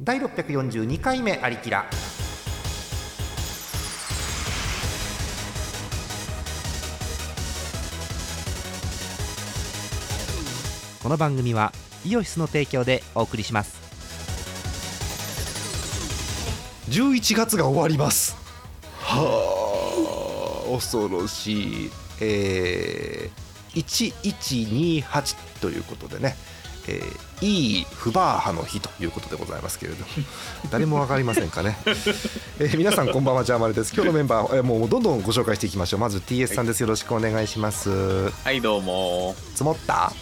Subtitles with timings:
[0.00, 1.84] 第642回目ありきら
[11.02, 11.72] この番組は
[12.06, 13.76] イオシスの提供でお送りします。
[16.90, 18.36] 11月が終わります。
[19.00, 21.90] はあ恐ろしい。
[22.20, 26.36] えー、1128ということでね
[26.90, 30.06] えー、いいフバーハの日ということでございますけれども
[30.72, 31.78] 誰も分かりませんかね、
[32.58, 33.92] えー、皆さんこんばんはジャーマルです。
[33.94, 36.00] 今日のメンバー、えー、もうどんどんご紹介していきましょう。
[36.00, 38.30] まず TS さんです、よろしくお願いします。
[38.44, 40.12] はいどうも積もった？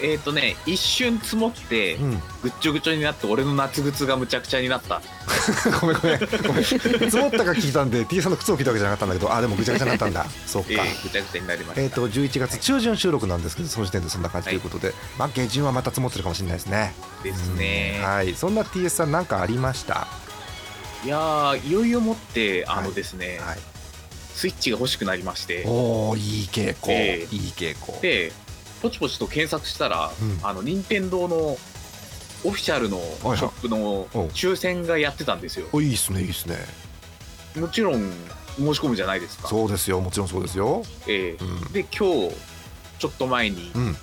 [0.00, 2.10] えっ、ー、とね一瞬積もって、うん、
[2.42, 5.00] ぐっちょぐちょになって俺の夏靴がむちゃくちゃになった。
[5.80, 6.18] ごめんごめん。
[6.46, 6.64] ごめん。
[6.64, 10.26] 積もったか聞いたんで T さんの靴を聞いたわけじゃなかったんだけどあでもぐちゃぐちゃになったんだ。
[10.46, 11.82] そうか、えー、ぐちゃぐちゃになりました。
[11.82, 16.94] えっ、ー、と11月中旬収録なんですけどその時点でそんな感じということで、はい、まあ下旬はまた積もってるかもしれないですね。
[17.22, 18.34] ですね、はい。
[18.34, 20.06] そんな TS さん何かありました？
[21.04, 23.58] いやいよいよもってあのですね、はい、はい、
[24.34, 25.64] スイッチが欲しくなりまして。
[25.66, 27.98] おおいい傾向、えー、いい傾向。
[28.00, 28.32] で
[28.82, 31.36] ポチポチと検索したら、うん、あの任天堂の
[32.46, 35.66] オフィシャルのショップの抽選がやってたんですよ。
[35.72, 36.58] おいいっすねいいっすね。
[37.56, 38.12] もちろん
[38.56, 39.48] 申し込むじゃないですか。
[39.48, 40.82] そうですよもちろんそうですよ。
[41.06, 42.34] ええーうん、で今日
[42.98, 43.96] ちょっと前に、うん、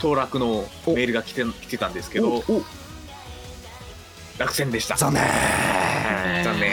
[0.00, 2.42] 当落のメールが来て来てたんですけど
[4.38, 4.96] 落選でした。
[4.96, 5.22] 残念
[6.42, 6.72] 残念。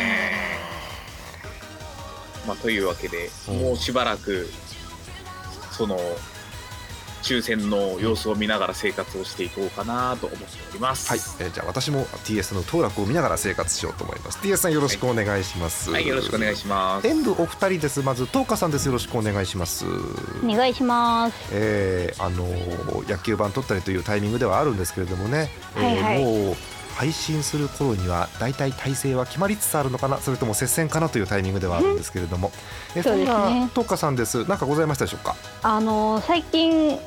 [2.48, 4.50] まあ、というわけでもうしばらく
[5.72, 6.00] その
[7.22, 11.10] 抽選の様子を見ながら生活をしていこうかなと思っております。
[11.10, 14.40] はい、えー、じゃあ私も TS の当落を見ながら生活しようと思います。
[14.40, 15.90] TS さんよろしくお願いします。
[15.90, 17.08] はい、はい、よろしくお願いします。
[17.08, 18.02] 演舞お二人です。
[18.02, 18.86] まず東花さんです。
[18.88, 19.86] よろしくお願いします。
[19.86, 21.36] お願いします。
[21.52, 22.46] えー、あの
[23.08, 26.56] 野球盤取ったりというタイミングではあるんですけれどもね、はいはい、えー、もう
[27.02, 32.52] 配信する頃には大体体制は決まりつつあるのかなそれとも接戦かなというタイミングではあるんですけれども、
[32.96, 34.46] えそんな東花さんです。
[34.48, 35.36] 何かございましたでしょうか？
[35.64, 37.00] あの最近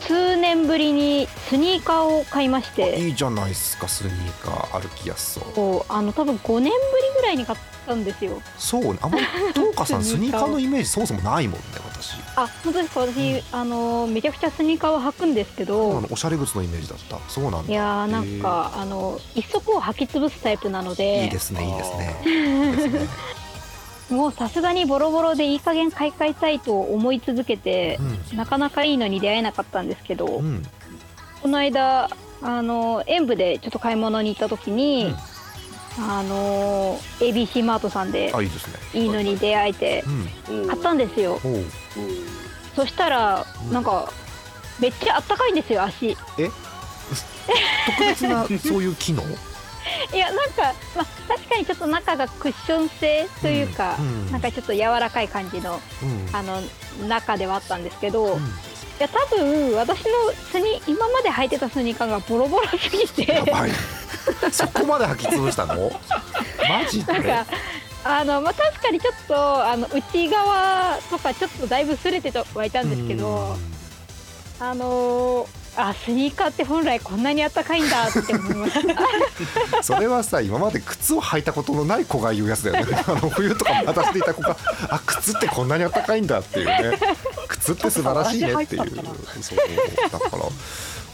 [0.00, 2.98] 数年ぶりにスニーカーを買いまして。
[3.00, 5.92] いいじゃないですかスニーカー歩きやすそう。
[5.92, 6.74] あの多分5年ぶり
[7.16, 8.42] ぐらいに買ったんですよ。
[8.58, 9.24] そうあんまり
[9.54, 13.00] 東花さん スニーカーのイメージそもそもないもんね私あ本当ですか？
[13.00, 17.18] 私、うん、あのめちゃくちゃスニーカーを履くんですけどおしゃれ靴のイメージだった。
[17.28, 21.24] そうなんだいやなんかあの一足を履き潰すタイプなので。
[21.24, 22.16] いいですねいいですね。
[22.24, 23.08] いいですね。
[24.10, 27.98] もうさすがにボロボロでいい加減買い替えたいと思い続けて、
[28.30, 30.62] うん、なかなかいいのに出会えなかったんですけど、うん、
[31.42, 32.08] この間
[32.40, 35.16] あの演舞でちょっと買い物に行った時に、うん、
[35.98, 38.32] あの ABC マートさんで
[38.94, 40.04] いいのに出会えて
[40.68, 41.40] 買ったんですよ、
[42.76, 44.12] そしたらなんか
[44.80, 46.10] めっちゃあったかいんですよ足。
[46.10, 46.16] え？
[47.86, 49.22] 特別なそういう機能？
[50.12, 55.80] いやなんか、まあ、確かにちょっと中がクッション性というか、うん、なんかちょっと柔らかい感じの,、
[56.32, 56.62] あの
[57.08, 58.40] 中ではあったんですけど、い
[59.00, 60.10] や多分私の
[60.50, 63.70] スニ今まで履いてたスニーカーがボロボロすぎてやばい
[64.52, 65.90] そこまで履き潰したの？
[66.68, 67.12] マジで？
[67.12, 67.46] なんか
[68.04, 73.56] あのまあ、確かにちょっとあの内側とかちょっとだいぶすれてはいたんですけど、
[74.60, 79.02] あのーあスニーカーって本来こんなにあったかいんだって思いました。
[79.82, 82.98] それはさ今まで靴を履いたことのない子が言うやつだよね。
[83.06, 84.56] あの冬とか渡していた子が
[84.88, 86.98] あ靴ってこんなにあったかいんだっていうね。
[87.46, 88.90] 靴って素晴らしいねっていう
[89.40, 89.58] そう。
[90.10, 90.42] だから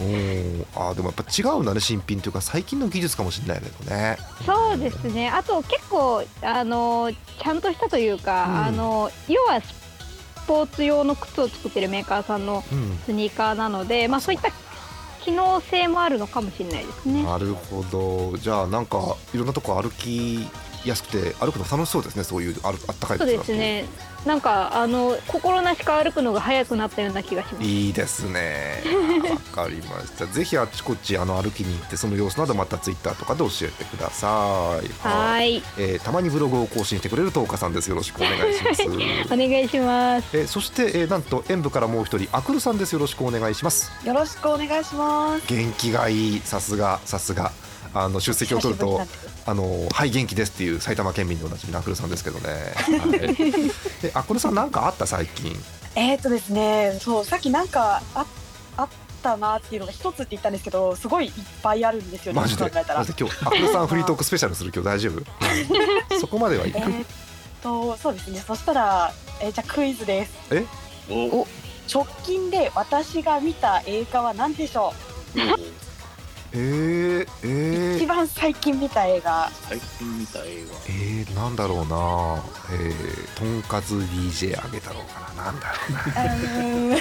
[0.01, 0.67] うん。
[0.75, 4.19] あでもやっぱ違うんだね新品というか最近の技術かもしれないけどね。
[4.45, 5.29] そうですね。
[5.29, 7.11] あと結構あの
[7.43, 12.63] ちゃんとしたというか、うん、あの要はスポーツ用の靴を作ってるメーカーさんの
[13.07, 14.35] スニーカーなので、うん、まあ、そう。
[14.35, 14.51] いった
[15.25, 17.23] 機能性もあるのかもしれないですね。
[17.23, 18.37] なるほど。
[18.37, 20.47] じゃあなんかいろんなとこ歩き
[20.85, 23.87] やすくて歩くの楽しそうですねそういうああったかいそうですね。
[24.25, 27.65] なんかあの心なしか歩くのが早くなったような気がします。
[27.67, 28.83] いいですね。
[29.55, 30.27] わかりました。
[30.27, 35.07] ぜひあちこちあの歩きに行ってその様子などまたツイッターとかで教えてください。
[35.07, 37.89] はい、えー、たまにブログを更新してくれる東花さんです。
[37.89, 38.83] よろしくお願いします。
[39.31, 42.95] お願いします、えー、そして、えー、なんと演舞からもう一人アクルさんです。
[42.95, 43.93] よろしくお願いします。
[44.05, 45.45] よろしくお願いします。
[45.47, 46.43] 元気がいい。
[46.43, 47.53] さすがさすが
[47.95, 49.01] あの出席を取ると
[49.47, 52.49] あのはい元気ですっていう埼玉県民のおなじみのアクルさんですけどね。
[52.77, 55.57] はい、でアクルさんなんかあった最近？
[55.97, 58.27] えっとですね、そうさっきなんかあ
[58.77, 58.89] あっ
[59.23, 61.33] たなっていうのが一つって言ったんですけど、すごいいっ
[61.63, 62.41] ぱいあるんですよね。
[62.41, 62.65] マジで？
[62.65, 65.23] マジで今日アクルさんフリートークスペシャルする今日大丈夫？
[66.19, 66.79] そこまではいく？
[66.79, 67.05] えー、
[67.63, 68.43] とそうですね。
[68.45, 70.33] そしたら、えー、じゃクイズです。
[70.51, 70.65] え？
[71.11, 71.47] お
[71.93, 74.95] 直近で私が見た映画は何でしょ
[75.37, 75.39] う？
[76.57, 79.51] えー、え一番最近見た映画。
[79.69, 80.75] 最近見た映画。
[80.89, 82.45] えー、なんだろうな。
[82.73, 85.45] えー、とんかつ DJ あげたろうかな。
[85.47, 86.25] なんだろうな。
[86.25, 86.99] うーん。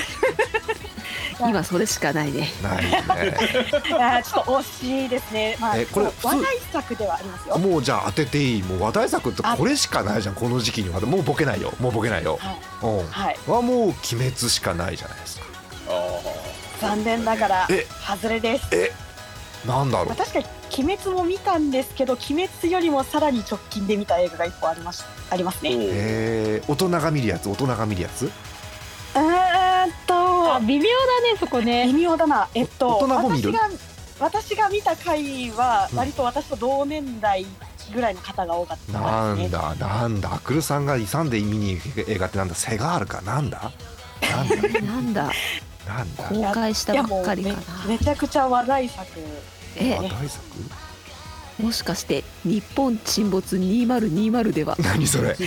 [1.39, 2.47] 今それしかないね。
[2.63, 3.03] ないね。
[3.07, 5.55] あーちょっと惜しいですね。
[5.59, 7.57] まあ、えこれ話題作ではありますよ。
[7.59, 8.63] もうじゃあ当てていい。
[8.63, 11.00] もう話題作ってこれしかないじゃんこの時期には。
[11.01, 11.73] もうボケないよ。
[11.79, 12.39] もうボケないよ。
[12.41, 13.07] はい、うん。
[13.07, 15.45] はい、はもう鬼滅しかないじゃないですか。
[15.89, 16.19] あ
[16.81, 17.85] 残念ながらえ。
[18.03, 18.67] 外れです。
[18.71, 18.91] え
[19.65, 20.07] なんだろう。
[20.07, 20.45] まあ、確かに
[20.86, 25.06] 鬼滅も見たんですけど、鬼滅よりもさらに直近で見た映画が一個あります。
[25.30, 25.75] ありますあね。
[25.75, 25.77] う。
[25.81, 27.48] えー、大人が見るやつ？
[27.50, 28.30] 大人が見るやつ？
[29.13, 31.86] ーんあと微妙だねそこね。
[31.88, 32.48] 微妙だな。
[32.56, 33.51] えっと大人も見る？
[33.51, 33.69] 私が
[34.19, 35.98] 私が見た回はうん。
[36.00, 37.45] 割と私と同年代
[37.94, 39.00] ぐらいの方が多かったですね。
[39.01, 40.33] なんだなんだ。
[40.33, 42.56] アクルさんが勇んで見に行く映画ってなんだ？
[42.56, 43.21] セガールか？
[43.21, 43.71] なんだ？
[44.21, 44.56] なんだ？
[44.81, 45.31] なんだ？
[45.88, 47.56] なんだ公開したばっかりかな。
[47.88, 49.07] めめちゃくちゃ話題作。
[49.75, 49.95] え。
[49.95, 50.44] 話題作？
[51.59, 54.75] もしかして「日本沈没2020」では？
[54.81, 55.38] 何それ？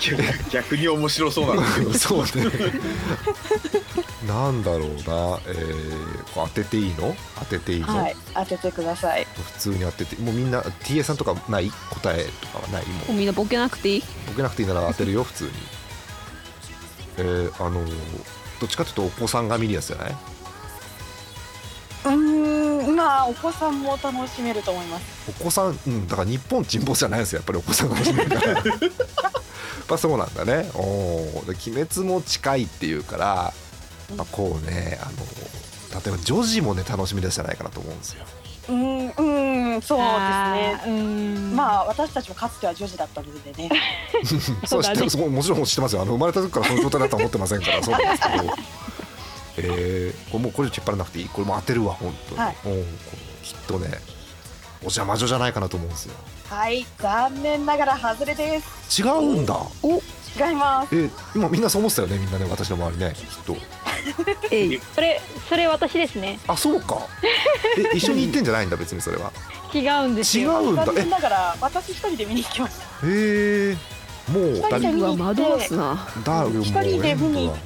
[0.00, 0.22] 逆
[0.52, 1.92] 逆に面白そうなんだけど。
[1.98, 2.30] そうね。
[4.26, 5.38] なんだろうな。
[5.46, 7.16] えー、当てていいの？
[7.40, 9.26] 当てていいの、はい、当ててください。
[9.54, 10.14] 普通に当てて。
[10.16, 11.70] もうみんな TA さんとかない？
[11.90, 12.86] 答えとかはない？
[12.86, 13.08] もう。
[13.08, 14.02] もうみんなボケなくていい。
[14.28, 15.50] ボケなくていいなら当てるよ普通に
[17.18, 17.84] えー、あの
[18.60, 20.16] どっちかというとお子さんが見るやつじゃない？
[22.04, 25.30] うーん、まあお子さんも楽しめると思います。
[25.40, 28.52] お子さんうんだから日本沈没じゃないんですよやっぱりお子さんが楽しめるから。
[28.54, 30.70] やっぱそうなんだね。
[30.74, 31.46] おー。
[31.72, 33.54] で鬼滅も近いっていうから、
[34.16, 38.24] まあ、こうねあの例えば女児もね楽しみですじゃないかなと思うんですよ
[38.68, 40.04] うーん、うーん、そうで
[40.82, 40.86] すね。
[40.86, 41.56] うん。
[41.56, 43.70] まあ私たちもかつては女児だったのでね。
[44.66, 45.16] そう知ってます。
[45.16, 46.02] ももちろん知ってますよ。
[46.02, 48.54] あの生まれた時からその状態だとは思ってませんから そうなんですけど。
[49.58, 51.28] えー、これもうこれ引っ張らなくていい。
[51.28, 52.56] これも当てるわ本当に、はい。
[52.64, 52.78] うんこ
[53.12, 53.88] れきっとね
[54.82, 56.14] お邪魔女じゃないかなと思うんですよ。
[56.48, 59.02] はい、残念ながら外れです。
[59.02, 59.56] 違うんだ
[60.36, 60.94] 違います。
[60.94, 63.56] えー今みんなそう思ってたよねみんなね私の周りねきっと。
[64.50, 64.80] えい。
[64.94, 66.38] それそれ私ですね。
[66.46, 67.06] あそうか。
[67.76, 69.32] え一緒に行ってんじゃないんだ別にそれは。
[69.74, 70.84] 違うんです違うんだ。
[70.88, 70.94] え。
[70.94, 73.06] 念ながら私一人で見に行きました。
[73.06, 73.10] へ
[73.70, 73.76] え。
[74.30, 76.46] もう二人で誰うわ惑わすなだ。
[76.46, 77.56] 一人で見に行っ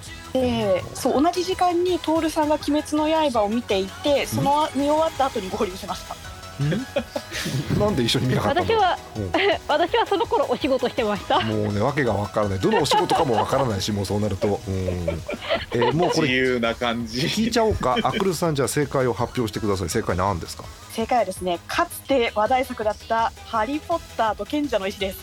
[0.41, 6.17] で、そう同じ時間に徹さんが鬼滅の刃を見ていて、その見終わった後に合流しました。
[7.79, 8.67] なんで一緒に見なかったの？
[8.67, 9.33] 私はうん。
[9.69, 11.41] 私はその頃お仕事してました。
[11.41, 12.59] もうねわけがわからない。
[12.59, 14.61] どのお仕事かもわからないしもうそうなると。
[14.67, 17.21] うん、えーもうこれ自由な感じ。
[17.27, 17.97] 聞いちゃおうか。
[18.03, 19.89] アクルさんじゃあ正解を発表してください。
[19.91, 20.65] 正解何ですか？
[20.93, 25.19] 正解はですね、かつて話題作だったハリーポッターと賢者の石です。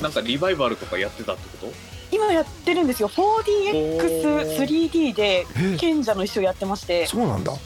[0.00, 1.91] えなんかリバイバルとかやってたってこと？
[2.12, 3.08] 今やってるんですよ。
[3.08, 5.78] 4DX3D でえー。
[5.78, 7.06] 賢者の石をやってまして。
[7.06, 7.52] そうなんだ。
[7.52, 7.58] そ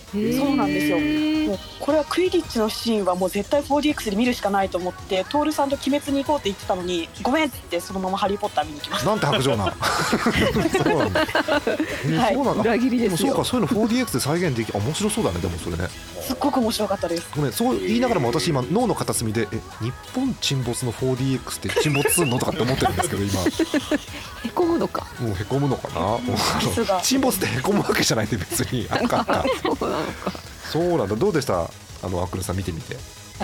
[0.47, 0.99] うなんですよ。
[0.99, 9.75] もうこれはクイディッチのシーンはもう絶対 4DX で見るしかないと思って徹さんと鬼滅に行こうって言ってたのにごめんってそのまま「ハリー・ポッター」見に行きましなんて白状な。
[10.83, 11.27] そうなんだ、
[12.33, 12.63] そうなんだ。
[12.63, 15.89] 裏切りでもそうかそういうの 4DX で再現できあ面白そうだねでもそれね。
[16.17, 17.29] たすっごく面白かったです。
[17.35, 22.39] ごめんそう言いながらも私今脳の片隅でえ日本沈没の 4DX って沈没するの？
[22.39, 23.43] とかって思ってるんですけど今
[24.45, 25.07] へこむのか。
[25.21, 26.19] もうへこむのかな。
[27.03, 28.87] 沈没ってへこむわけじゃないって別に。
[28.91, 30.33] あかんかそうなのか。
[30.71, 31.17] そうなんだ。
[31.17, 31.63] どうでした？
[32.03, 32.97] あのアクルさん見てみて。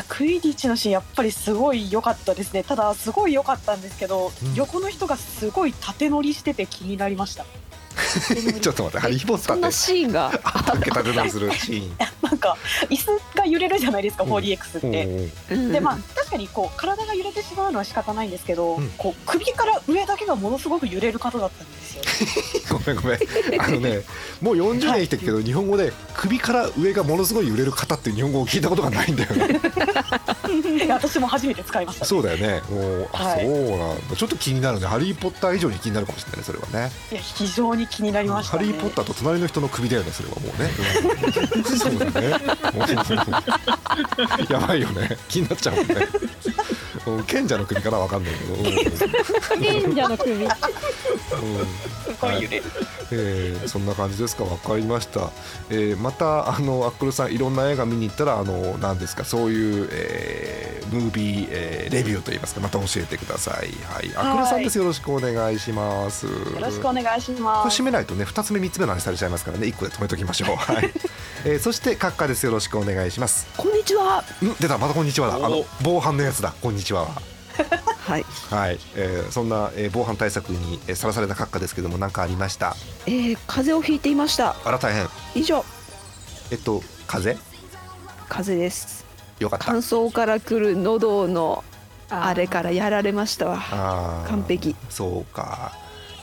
[0.09, 2.63] クイディッチのシーンやっぱりすごい良かったですね。
[2.65, 4.55] ただすごい良かったんですけど、うん。
[4.55, 7.45] 横の人がすごい縦乗りしてて気になりました
[8.61, 10.41] ちょっと待ってハリー・ポッターってシーンが。
[10.45, 11.97] あったっけ立てたりするシーン。
[12.23, 12.57] なんか
[12.89, 14.33] 椅子が揺れるじゃないですか、うん。
[14.33, 15.55] 4DX って。
[15.55, 18.89] うんでまあ確かにこう体が揺れてしまうのは仕方ないんですけど、うん。
[18.97, 22.03] こう首から上だけがものすごく揺れる方だったんですよ。
[22.79, 23.19] ごめんごめん。
[23.61, 24.03] あのね
[24.41, 29.61] もう40年生きてるけど、日本語で首から上がものすごい揺れる方っていう日本語を聞いたことがないんだよね。
[30.89, 32.05] 私も初めて使いました。
[32.05, 32.63] そうだよね。
[32.71, 33.45] もうあ、はい。
[33.45, 34.17] そうなんだ。
[34.17, 34.87] ちょっと気になるね。
[34.87, 36.93] ハリー・ポッター以上に気になるかもしれないねそれはね。
[37.11, 38.65] いや非常に気になりましたね。
[38.65, 40.71] ハリー・ポッターと隣の人の首だよねそれはもうね、
[41.55, 42.31] う んそうだね
[44.49, 45.17] やばいよね。
[45.29, 45.95] 気になっちゃうもんね。
[45.95, 46.72] うん
[47.27, 49.63] 賢者の首かなわかんないけど、うん。
[49.63, 50.33] 賢者の首。
[50.45, 50.51] うん。
[50.51, 50.57] す
[52.21, 52.65] ごい揺れる。
[53.15, 54.45] えーそんな感じですか。
[54.45, 55.31] 分かりました、
[55.71, 59.25] えーまたあのアックルさんいろんな映画見に行ったらあの何ですか。
[59.25, 62.61] そういう、えームービー、えーレビューといいますか。
[62.61, 63.71] また教えてください。
[63.85, 64.15] はい。
[64.17, 64.79] アックルさんです。
[64.79, 66.27] よろしくお願いします。
[66.27, 67.81] よよろしくお願いしこれます。
[67.81, 69.67] 締めないとね2つ目3つ目の話されちゃいますからね。
[69.67, 70.57] 1個で止めときましょう。
[70.57, 70.91] はい、
[71.45, 72.45] えーそして閣下です。
[72.45, 73.47] よろしくお願いします。
[73.57, 74.25] こんにちは。
[74.43, 74.79] ん出た。
[74.79, 75.37] またこんにちはだ。
[75.37, 75.67] あのお。
[75.83, 76.55] 防犯のやつだ。
[76.61, 77.03] こんにちは。
[77.05, 77.13] は
[78.07, 82.75] はい、はい、えーそんな、えー防犯対策にえーさらされた閣下ですけども何かありました？
[83.07, 84.57] えー、風邪をひいていました。
[84.65, 85.09] あら大変。
[85.35, 85.65] 以上。
[86.51, 87.37] えっと風
[88.29, 89.05] 風邪です。
[89.39, 89.67] よかった。
[89.67, 91.63] 乾燥からくる喉の
[92.09, 94.25] あれからやられましたわ。
[94.29, 94.75] 完璧。
[94.91, 95.73] そうか。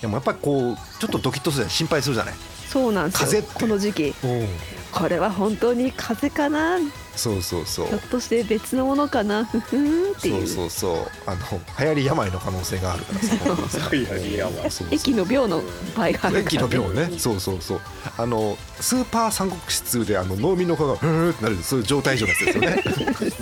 [0.01, 2.33] でもやっぱりこうちょっとドキッとするじゃない心配するじゃない。
[2.69, 3.25] そうなんですよ。
[3.25, 3.61] 風邪って。
[3.61, 4.15] この時期。
[4.23, 4.27] う。
[4.27, 4.47] ん
[4.91, 6.77] これは本当に風邪かな
[7.19, 7.87] そうそうそう。
[7.87, 9.43] ひょっとして別のものかな？
[9.45, 10.47] ふふんっていう。
[10.47, 11.11] そうそうそう。
[11.25, 11.39] あの
[11.79, 14.53] 流行り病の可能性があるからさ 流行り病。
[14.61, 14.87] そうそう。
[14.91, 15.61] 駅の病の
[15.95, 17.19] 場合がある駅から、の病ね。
[17.19, 17.81] そうそうそう。
[18.17, 22.83] あのスーパー三国志2であの農民の子がふーってなるそういう状態以上のやつですよね。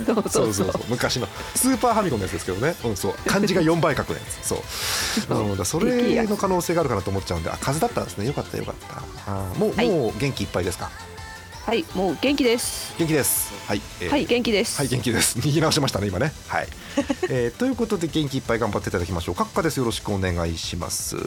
[0.04, 0.48] そうそそう。
[0.48, 0.82] うそうそうそう。
[0.88, 3.14] 昔のスーパーファミコンのやつですけどね、うん、そう。
[3.26, 4.46] 漢字が4倍書くのやつ。
[4.48, 8.26] そう、うん、だそれの可能性があるかなと思っちゃうんであ風邪だったんですね。
[8.26, 8.74] よかったよかっ
[9.26, 9.32] た。
[9.32, 9.88] あーもう、はい。
[9.88, 10.90] もう元気いっぱいですか？
[11.68, 12.96] はいもう元気です。
[12.96, 13.52] 元気です。
[13.68, 14.78] はい、えーはい元気です。
[14.78, 15.36] はい元気です。
[15.44, 16.32] 握り直しましたね今ね。
[16.46, 16.68] はい、
[17.28, 19.34] えー ということで元気いっぱい頑張っていただきましょう。
[19.34, 19.76] 閣下です。
[19.76, 21.16] よろしくお願いします。
[21.16, 21.22] 思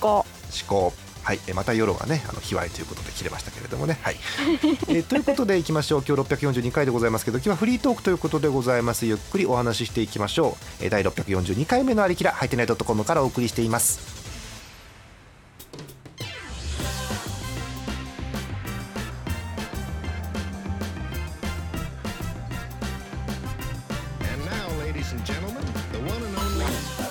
[0.00, 0.26] 考思
[0.66, 4.00] 考はい、えーまた夜がねあの卑猥ということで切れましたけれどもね。
[4.02, 4.16] はい、
[4.90, 6.04] えーということでいきましょう。
[6.04, 9.06] 今日642回でございますけど今日はフリートークということでございます。
[9.06, 14.19] ゆっくりお話ししていきましょう、えー第642回目のありきらハイテナイドットコムからお送りしています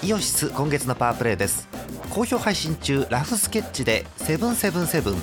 [0.02, 1.68] イオシス今月のパワープレイです。
[2.10, 5.16] 好評配信中ラフスケッチでセブンセブンセブン。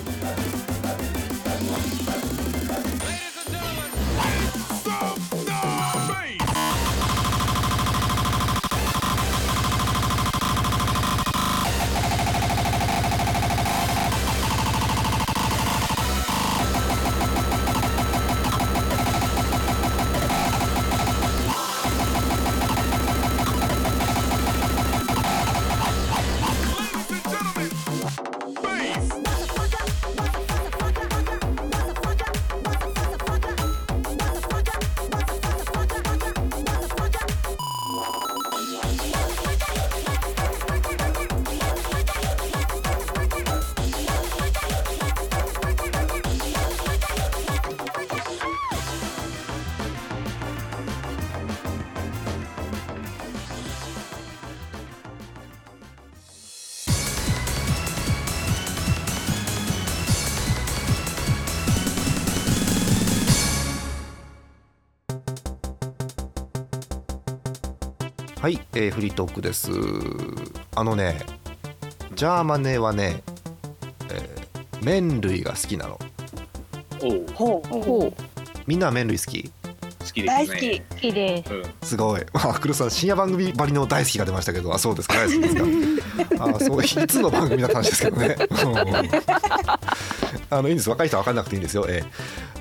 [68.79, 69.71] えーフリートークです。
[70.75, 71.17] あのね
[72.13, 73.23] ジャーマネはね、
[74.11, 75.99] えー麺類が好きなの。
[77.01, 77.25] おう。
[77.33, 77.67] ほう。
[77.67, 78.23] ほう。
[78.67, 79.49] みんなは麺類好き？
[79.99, 80.45] 好きですね。
[80.45, 80.79] 大好き。
[80.79, 81.63] 好きですうん。
[81.81, 82.21] すごい。
[82.33, 86.45] あ、黒さん深夜番組ばりの大好きが出ましたけど、あ、そうですか、大好きですか。
[86.45, 88.35] あ、そう、いつの番組だった話ですけどね。
[88.39, 88.77] うん。
[90.49, 90.89] あのいいんです。
[90.91, 91.85] 若い人は分かんなくていいんですよ。
[91.89, 92.05] えー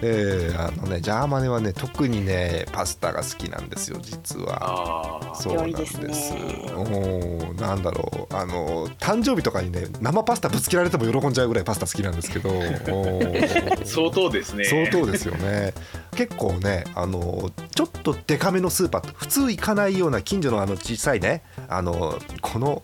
[0.02, 4.58] えーあのね、ジャーマネはね、特にね、パスタが好きなんですよ、実は。
[4.62, 6.00] ああそうなんです。
[6.00, 6.40] ですね
[6.74, 12.50] おーなんだろう、あの誕生日とかにね、生パスタぶつけられても喜んじゃうぐらいパスタ好きなんですけど。
[13.84, 15.72] 相当ですね相当ですよね
[16.16, 22.82] 結構ねあのちょっとデカめのスーパー普通行かないような近所のあの小さいねあのこの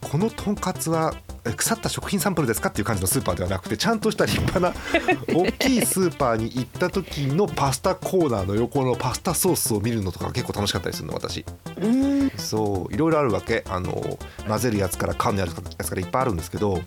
[0.00, 4.74] このとんかつはえ腐った食品サンプルですかっていう感じのスーパーではなくてちゃんとした立派な
[5.34, 11.44] 大きいスーパーに行った時のパスタコーナーの横のパスタソースを見るのとかが結構楽しかったりするの私。
[11.80, 12.30] うん。
[12.36, 13.64] そういろいろあるわけ。
[13.68, 16.82] あの混ぜるやつから缶のやつからいっぱいあるんですけど、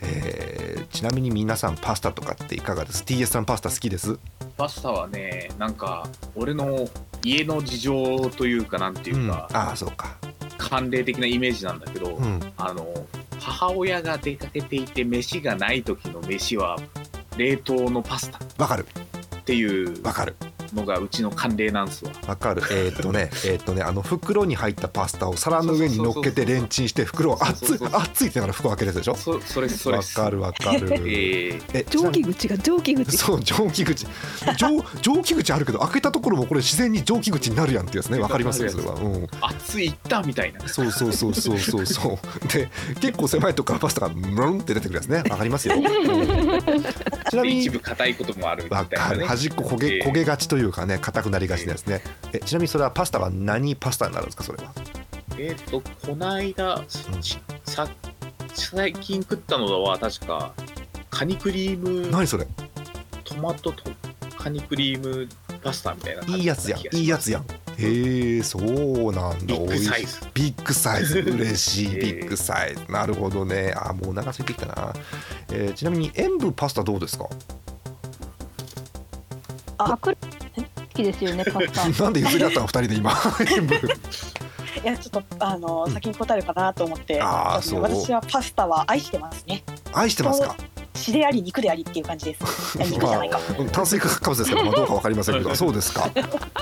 [0.00, 4.18] えーちなみに皆さんパスタとかっていかがです？TS さんパスタ好きです？
[4.56, 6.88] パスタはねなんか俺の
[7.22, 10.16] 家の事情というかなんていうか、ああそうか
[10.58, 12.40] 慣例的なイメージなんだけど、うん。
[12.56, 12.86] あの
[13.40, 16.76] 母親が出かけていて飯がない時の飯は
[17.36, 18.86] 冷凍のパスタっわかる。
[19.44, 20.34] ていうわかる
[20.74, 22.12] のがうちの慣例なんですわ。
[22.26, 22.62] わかる。
[22.70, 29.16] えーっとね えーっとねあの袋に入ったパスタを皿の上に乗っけてレンチンして袋を熱い熱いって言いながら袋を開けるやつでしょ？
[29.16, 30.88] そそれそれわかるわかる。
[31.06, 31.62] えー。
[31.74, 33.16] え蒸気口が蒸気口。
[33.16, 34.06] そう蒸気口。
[34.56, 38.18] 蒸蒸気口あるけど開けたところもこれ自然に蒸気口になるやんってやつね。
[38.18, 38.94] わかりますよそれは。
[38.94, 39.26] うん。
[39.40, 40.66] 熱いったみたいな。
[40.68, 41.86] そうそうそうそうそう。
[41.86, 42.68] そ うで
[43.00, 45.22] 結構狭いとこからパスタがムルンって出てくるやつね。
[45.28, 45.82] わかりますよ、うん
[47.30, 49.20] ちなみにで一部硬いこともあるみたいな、わかる。
[49.20, 50.04] ね、端っこ焦げえー。
[50.04, 52.02] 焦げがちというかね硬くなりがちなやつね。
[52.32, 54.72] えちなみにそれはパスタは何パスタになるんですかそれは？
[55.38, 57.88] えっ、とこないだしさ
[58.54, 60.52] 最近食ったのは確か
[61.10, 62.46] カニクリーム何それ？
[63.24, 63.82] トマトと
[64.38, 65.28] カニクリーム
[65.62, 67.42] パスタみたいな感じいいやつやんいいやつやん。
[67.78, 69.44] へえそうなんだ。
[69.46, 70.20] ビッグサイズ。
[70.32, 71.18] ビッグサイズ。
[71.28, 72.00] 嬉しいえー。
[72.00, 72.90] ビッグサイズ。
[72.90, 73.74] なるほどね。
[73.76, 74.94] あもうお腹空いてきたな、
[75.50, 77.28] えーちなみに塩分パスタどうですか？
[79.78, 80.25] アクル好
[80.96, 83.12] きですよね パスタなんで譲り合ったの二人で今？
[84.84, 87.82] いやちょっとあの、先に答えるかなと思ってあーそう。
[87.82, 89.64] 私はパスタは愛してますね。
[89.92, 90.54] 愛してますか？
[90.94, 92.78] 血であり肉でありっていう感じです。
[92.90, 95.54] 肉じゃないか、まあ、炭水化物ですから、まあ、どうかわかりませんけど。
[95.54, 96.10] そうですか。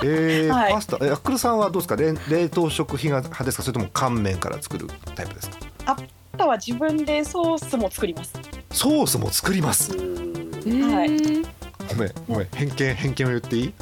[0.03, 0.73] えーはい。
[0.73, 1.95] パスタえアックルさんはどうですか？
[1.95, 3.63] 冷冷凍食品派ですか？
[3.63, 5.57] それとも乾麺から作るタイプですか？
[5.85, 6.03] パス
[6.37, 8.33] タは自分でソースも作ります。
[8.71, 9.91] ソースも作ります。
[9.95, 11.09] えはい。
[11.09, 11.47] ー
[11.89, 12.47] ごめんごめん。
[12.53, 13.73] 偏見偏見を言っていい？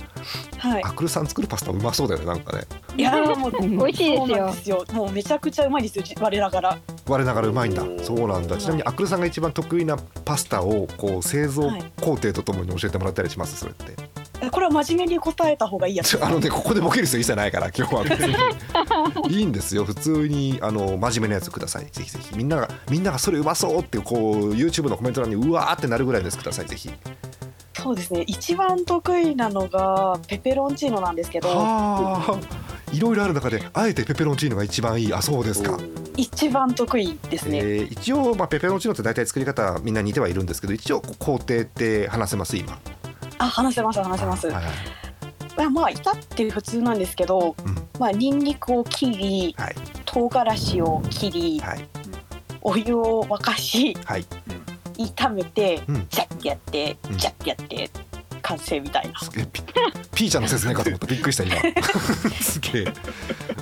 [0.57, 0.83] はい。
[0.83, 2.63] アックルさん作るパスタうまそうだよねなんかね。
[2.97, 4.85] いやーもう 美味しいですそうなんよですよ。
[4.93, 6.77] もうめちゃくちゃうまいですよじ我ながら。
[7.07, 7.83] 我ながらうまいんだ。
[8.03, 8.57] そうなんだ。
[8.57, 13.57] ちなみにアックルさんが一番得意なパスタをこう製造はい工程とともに教えてもらったりします？
[13.57, 13.93] それって。
[14.41, 16.03] えこれは真面目に答えた方がいいや。
[16.03, 18.03] つ あのねここでボケる人一切ないから今日は。
[18.03, 18.35] 別 に
[19.37, 19.85] いいんですよ。
[19.85, 21.87] 普通にあの真面目なやつください。
[21.91, 22.35] ぜひぜひ。
[22.35, 26.65] みんながみんながそれうまそうってこう YouTube のコメント欄にうわーってなるぐらいのやつください。
[26.65, 26.89] ぜひ
[27.73, 28.23] そうですね。
[28.27, 31.49] 一番得意なのがペペロンチーノなんですけど。
[31.49, 32.73] はあ。
[32.93, 35.13] いろいろある中であえてペペロンチーノが一番いい。
[35.13, 35.79] あそうですか、
[36.15, 42.77] 一番得意ですね、えー一応、まあ、ペペロンチーノって大体作り方みんな似てはいるんですけど一応工程って話せます今。
[43.39, 44.73] あ話せます話せます、はいはい
[45.57, 47.75] まあまあ至って普通なんですけど、うん。
[47.99, 49.75] まあニンニクを切りはい。
[50.05, 51.87] 唐辛子を切りはい。
[52.61, 54.25] お湯を沸かしはい
[54.93, 56.07] 炒めて、うん。
[56.09, 57.17] ジャッてやってうん。
[57.17, 57.89] ジャッてやって
[58.43, 59.63] 完成みたいな、すげえピ
[60.13, 61.07] ピーちゃんの説明かと思った。
[61.07, 61.55] びっくりした今。
[62.41, 62.93] すげえ。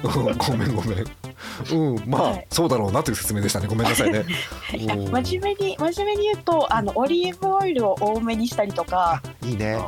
[0.04, 1.06] うんごめんごめん。
[1.72, 2.48] うんまあ、はい。
[2.50, 3.68] そうだろうなという説明でしたね。
[3.68, 4.26] ごめんなさいね。
[4.76, 9.22] いや真面目に真面目に言うとあのオリーブオイルを多めにしたりとか。
[9.24, 9.80] あいいね。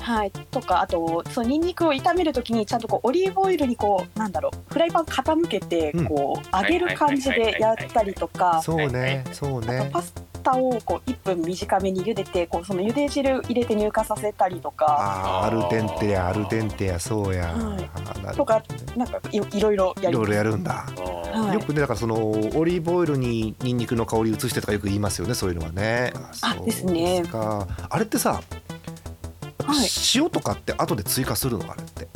[0.00, 0.30] はい。
[0.30, 6.04] とかあとそのニンニクを炒めるときにちゃんとこうオリーブオイルにこうなんだろうフライパン傾けてうん。
[6.06, 8.62] こう揚げる感じでやったりとか。
[8.62, 10.14] そうねそうあとねパス
[10.46, 14.86] タをこう1分短めに茹でてこうその茹で汁入れて乳化させたりとか。
[14.88, 18.36] あーアルデンテやアルデンテやそうや、はい。
[18.36, 18.62] とか
[18.96, 20.86] なんかいいろいろやいろいろやるんだ。
[20.86, 21.54] はい。
[21.54, 26.12] よくねだからそのオリーブオイルにニンニクの香り移してとかよく言いますよねそういうのはね。
[26.14, 27.66] あそうですねか。
[27.90, 29.88] あれってさ、はい。
[30.14, 31.64] 塩とかって後で追加するの？
[31.70, 32.06] あれって。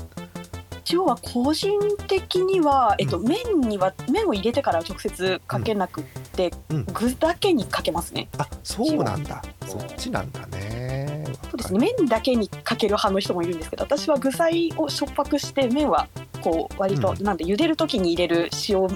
[0.93, 6.05] 塩は個人的には、えっと、麺には麺を入れてから直接かけなくっ
[6.49, 6.87] て、うん。
[6.93, 8.29] 具だけにかけますね。
[8.39, 9.43] あそうなんだ。
[9.67, 11.25] そっちなんだね。
[11.51, 11.93] そうですね。
[11.99, 16.09] 麺だけにかける派の人もいるんですけど私は具材をしょっぱくして麺は
[16.41, 17.25] こう割と、うん。
[17.25, 18.87] なんで茹でる時に入れる塩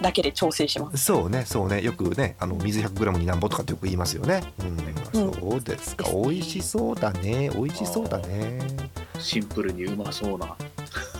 [0.00, 1.04] だけで調整します。
[1.04, 1.82] そうねそうね。
[1.82, 5.20] よくねあの水 100g になんぼとかってよく言いますよね、うん。
[5.22, 5.32] うん。
[5.32, 6.04] そうですか。
[6.10, 7.50] 美味しそうだね。
[7.54, 8.60] 美味しそうだね、
[9.18, 10.46] シンプルにうまそうな。
[10.46, 11.11] うん、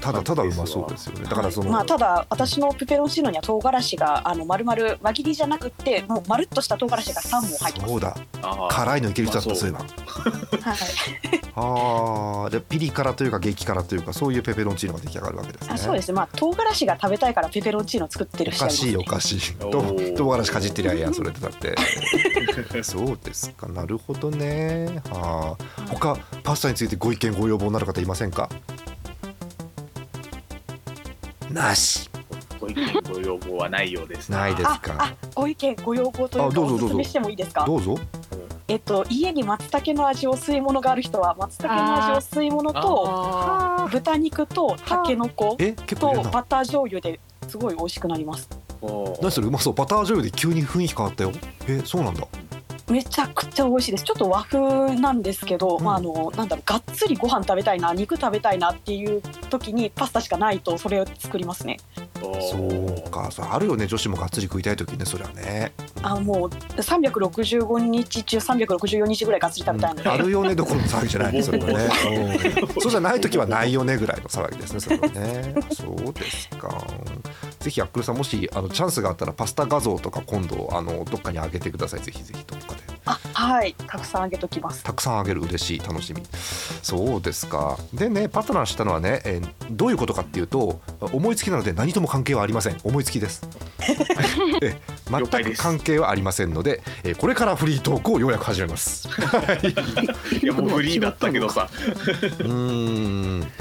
[0.00, 1.24] ただただうまそうですよね。
[1.24, 7.90] だからその、まあ、ただ私のペペロンチーノには唐辛子があの丸々輪切りじゃなくってもうまるっとした唐辛子が3本入ってます。
[7.92, 8.16] そうだ。
[8.70, 9.82] 辛いのいける人だったまあそういえば
[10.62, 10.76] はい、
[11.54, 15.74] ああでピリ辛というか激辛というかそういうペペロンチーノが出来上がるわけですね。
[15.74, 16.14] あそうですね。
[16.14, 19.54] まあ唐辛子が食べたいからペペロンチーノ作ってるおかしいおしかしい。
[20.16, 21.74] 唐辛子かじってりゃいいやんそれでだって。
[22.82, 23.66] そうですか。
[23.68, 25.02] なるほどね。
[25.10, 28.48] はあ他パスタについてご意見ご要望のある方いませんか？
[31.52, 32.08] なし。
[32.60, 34.32] ご意見ご要望はないようです。
[34.34, 34.94] あないですか？
[34.98, 36.86] あご意見ご要望というかあどうぞどうぞ。
[36.86, 37.64] おすすめしてもいいですか？
[37.64, 37.98] どうぞ。
[38.68, 48.48] えっと家に松茸の味を吸い物がある人は松茸の味を吸い物とあ豚肉とタケノコえ結構入れるなとバター醤油ですごい美味しくなります。
[48.80, 49.20] ー。
[49.20, 49.48] 何それ？
[49.48, 49.74] うまそう。
[49.74, 51.32] バター醤油で急に雰囲気変わったよ。
[51.68, 52.26] えそうなんだ
[52.90, 54.04] めちゃくちゃ美味しいです。
[54.04, 55.84] ちょっと和風なんですけど、うん。
[55.84, 61.78] まああのなんだろうがっつりご飯食べたいな肉食べたいなっていう時にパスタしかないとそれを作りますね。
[62.11, 63.28] おそーうか。
[63.30, 63.86] そうあるよね。
[63.86, 65.72] 女子もがっつり食いたい時ねそりゃね。
[66.02, 71.74] あもう365日中364日ぐらいがっつり食べたいので、あるよねどころの騒ぎじゃないねそれはね、
[72.60, 72.64] う。
[72.64, 75.54] んそうじゃない時はないよねぐらいの騒ぎですねそれはね。
[75.72, 76.84] そうですか。
[77.60, 82.00] ぜひアックルさんもしあのチャンスがあったらパスタ画像とか今度あのどっかに上げてください。
[82.00, 82.81] ぜひぜひどっかで。
[82.81, 82.81] あ
[83.42, 83.74] はい。
[83.88, 84.84] たくさんあげときます。
[84.84, 86.22] たくさんあげる嬉しい楽しみ。
[86.82, 87.76] そうですか。
[87.92, 92.76] でねパートナーしたのはね、えーどういうことかっていうと思いつきなので何とも関係はありません。
[92.84, 93.48] 思いつきです。
[94.62, 94.76] え
[95.10, 99.08] 全く関係はありませんので、えーこれからフリートークをようやく始めます。
[100.42, 101.68] いやもうフリーだったけどさ。
[101.74, 103.52] うーん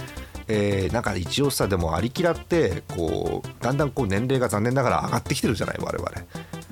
[0.48, 6.12] えーなんか一応さでもアリキラってこうだんだんこう年齢が残念ながら上がってきてるじゃない我々。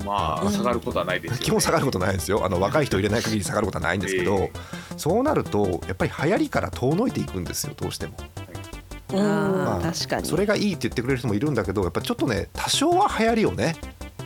[0.04, 2.44] まあ下がることはないですよ、ね、 基本下がることないですよ。
[2.44, 4.52] あの若い人入れない限り下がることはないんですけど、え
[4.96, 8.14] そうなるとやっぱり流行りから遠のいていくんですよどうしても。
[9.12, 9.18] うん。
[9.20, 10.26] あまあー確かに。
[10.28, 13.76] それがいいって言ってくれる人もいるんだけどやっぱちょっとね多少は流行りをね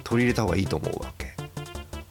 [0.05, 1.35] 取り入れた方がいいと思うわけ。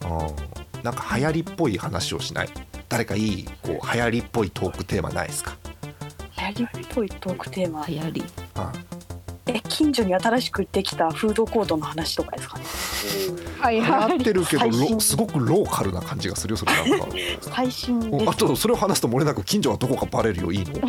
[0.02, 0.82] うん。
[0.82, 2.48] なんか流行りっぽい話をしない。
[2.88, 5.56] 誰かいいこう流行りっぽいトークテーマないですか？
[6.52, 7.84] 流行りっぽいトークテーマ。
[7.86, 8.24] 流行り。
[8.54, 8.72] あ
[9.46, 12.64] え近所に新しくできたフードコートの話とかですかね。
[13.60, 14.10] はい流はい。
[14.12, 17.06] 行ってるけどすごくローカルな感じがするよそれなんか
[17.42, 20.72] 最新あとそれを話すと漏れなく近所はどこかバレるよいいの？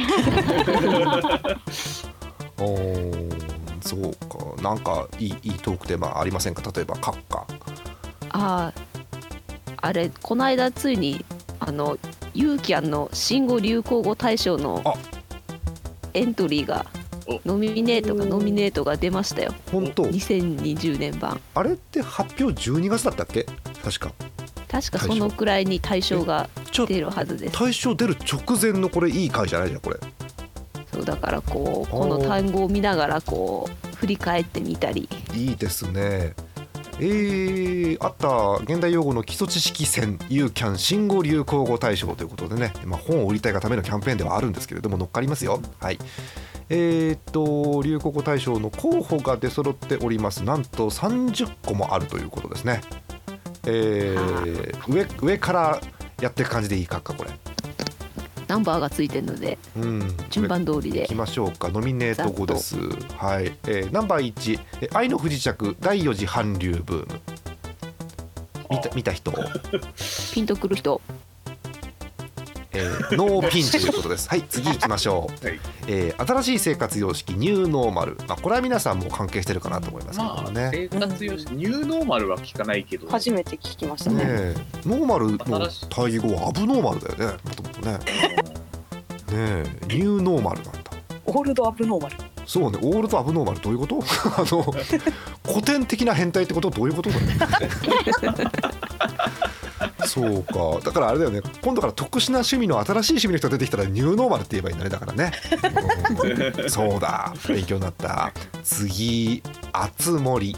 [2.58, 3.36] おー
[3.82, 4.62] そうか。
[4.62, 6.62] なんかいいいいトークテーマありませんか？
[6.74, 7.46] 例えば閣下
[8.30, 8.74] ああ
[9.82, 11.24] あれこの間ついに
[11.60, 11.98] あの
[12.34, 14.94] ユーキャンの新語・流行語大賞のあ
[16.16, 16.86] エントリーが
[17.28, 17.42] お。
[17.46, 19.54] ノミネートがノミネートが出ましたよ。
[19.72, 21.40] 本当？2020年版。
[21.54, 23.46] あれって発表12月だったっけ？
[23.84, 24.14] 確か。
[24.68, 27.60] 確かそのくらいに大賞がちょ出るはずです。
[27.60, 29.98] 大賞出る直前のこれいい回じゃないじゃんこれ。
[30.92, 35.10] そうだからこうこの単語を見ながらこう振り返ってみたり。
[35.34, 36.34] いいですね
[36.98, 45.62] えー、あった現代用語の基礎知識戦 u キャン新語・流行語大賞ということでね、まあ、本を売りたいがためのキャンペーンではあるんですけれども乗っかりますよ。
[45.80, 46.00] はい。
[46.70, 50.44] えー、っと流行語大賞の候補が出揃っております。
[50.44, 52.82] なんと30個もあるということですね。
[53.68, 55.82] えー、上上から
[56.22, 57.32] やっていく感じでいいかっかこれ
[58.48, 60.18] ナンバーがついてるのでうん。
[60.30, 61.06] 順番通りで。
[61.06, 61.70] いきましょうか。
[61.70, 62.78] ノミネート後です。
[63.18, 67.22] はい、えー、ナンバー1え愛の不時着第4次韓流ブーム。
[68.70, 69.32] 見た見た人、
[70.34, 71.00] ピンとくる人
[72.76, 74.28] えー、ノーピンということです。
[74.30, 75.60] はい次行きましょう、はい。
[75.88, 83.08] えー新しい生活様式ニューノーマル、まあ、これは皆さんも関係してるかなと思いますけどまあ生活用紙ニューノーマルは聞かないけど。
[83.08, 84.18] 初めて聞きましたね。
[84.18, 85.90] ねえノーマルの新しい。
[85.90, 87.38] 対義語はアブノーマルだよね。
[87.44, 87.94] もともとね。
[87.98, 88.00] ね
[89.32, 90.80] えニューノーマルなんだ。
[91.26, 92.16] オールドアブノーマル。
[92.46, 93.60] そうねオールドアブノーマル。
[93.60, 94.00] どういうこと？
[94.38, 94.64] あの
[95.48, 96.70] 古典的な変態ってこと？
[96.70, 97.38] どういうことだね
[100.06, 100.80] そうか。
[100.84, 101.42] だからあれだよね。
[101.62, 104.90] 今度から特殊な趣味の新しい趣味の人が出てきたらニューノーマルって言えばいいんだね。
[104.90, 105.32] だからね、
[106.64, 106.70] うん。
[106.70, 107.34] そうだ。
[107.48, 108.32] 勉強になった。
[108.64, 109.42] 次
[109.74, 110.56] あつ森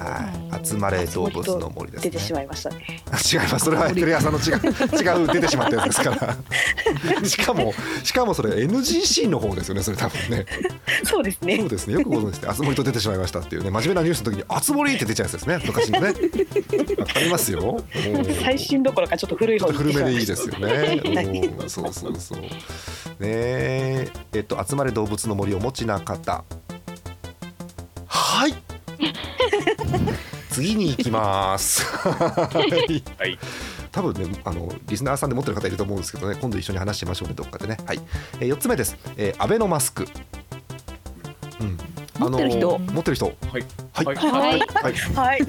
[0.00, 0.66] はい。
[0.66, 2.10] 集まれ動物の森ですね。
[2.10, 2.84] 出てしまいましたね。
[3.32, 3.64] 違います。
[3.66, 4.56] それはテレ朝の違う
[4.96, 7.24] 違う出てしまったやつですから。
[7.28, 10.46] しかもしかもそれ NGC の方ですよねそれ多分ね。
[11.04, 11.58] そうですね。
[11.58, 11.94] そうですね。
[11.94, 16.08] よくご存知であつ森と出てしまいましたっていうね真面目なニュースの時にあつ森って出ちゃうやつですね昔のね。
[16.08, 17.82] わかりますよ。
[18.42, 21.00] 最新どころかちょっと古い方古めでいいですよね。
[21.68, 22.40] そうそうそう。
[22.40, 22.48] ね
[23.20, 26.44] え、えっと集まれ動物の森をお持ちな方。
[30.50, 31.84] 次に行きます。
[31.84, 32.48] は
[32.88, 33.02] い。
[33.18, 33.38] はい。
[33.92, 37.76] 多分ねあのリスナーさんで持ってる方いると思うんですけどね今度一緒に話しましょうねどっかでね。
[37.86, 38.00] はい、
[38.34, 40.08] えー、4つ目です、えー、アベノマスク、うん、
[42.20, 42.76] 持ってる人？
[42.76, 43.26] あのー持ってる人。
[43.26, 43.36] はい。
[43.92, 44.04] はい。
[44.04, 44.16] はい。
[44.16, 44.60] はい。
[44.60, 44.94] はい。
[45.14, 45.40] はい。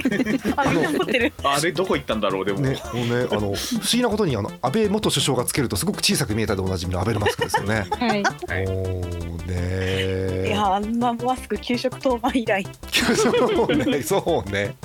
[0.58, 1.34] あみんな持ってる。
[1.44, 2.46] あれどこ行ったんだろう？
[2.46, 3.56] でも、ね、もうね、あの不思
[3.92, 7.86] 議なことにあの安倍元首相がつけるとすごく小さく見えたでおなじみのアベノマスクですよね。
[7.92, 8.24] はい。
[8.24, 8.68] はい。
[8.68, 10.48] おーね。
[10.48, 12.66] いやあんなマスク給食当番以来。
[13.16, 13.30] そ
[13.66, 14.76] うね、そうね。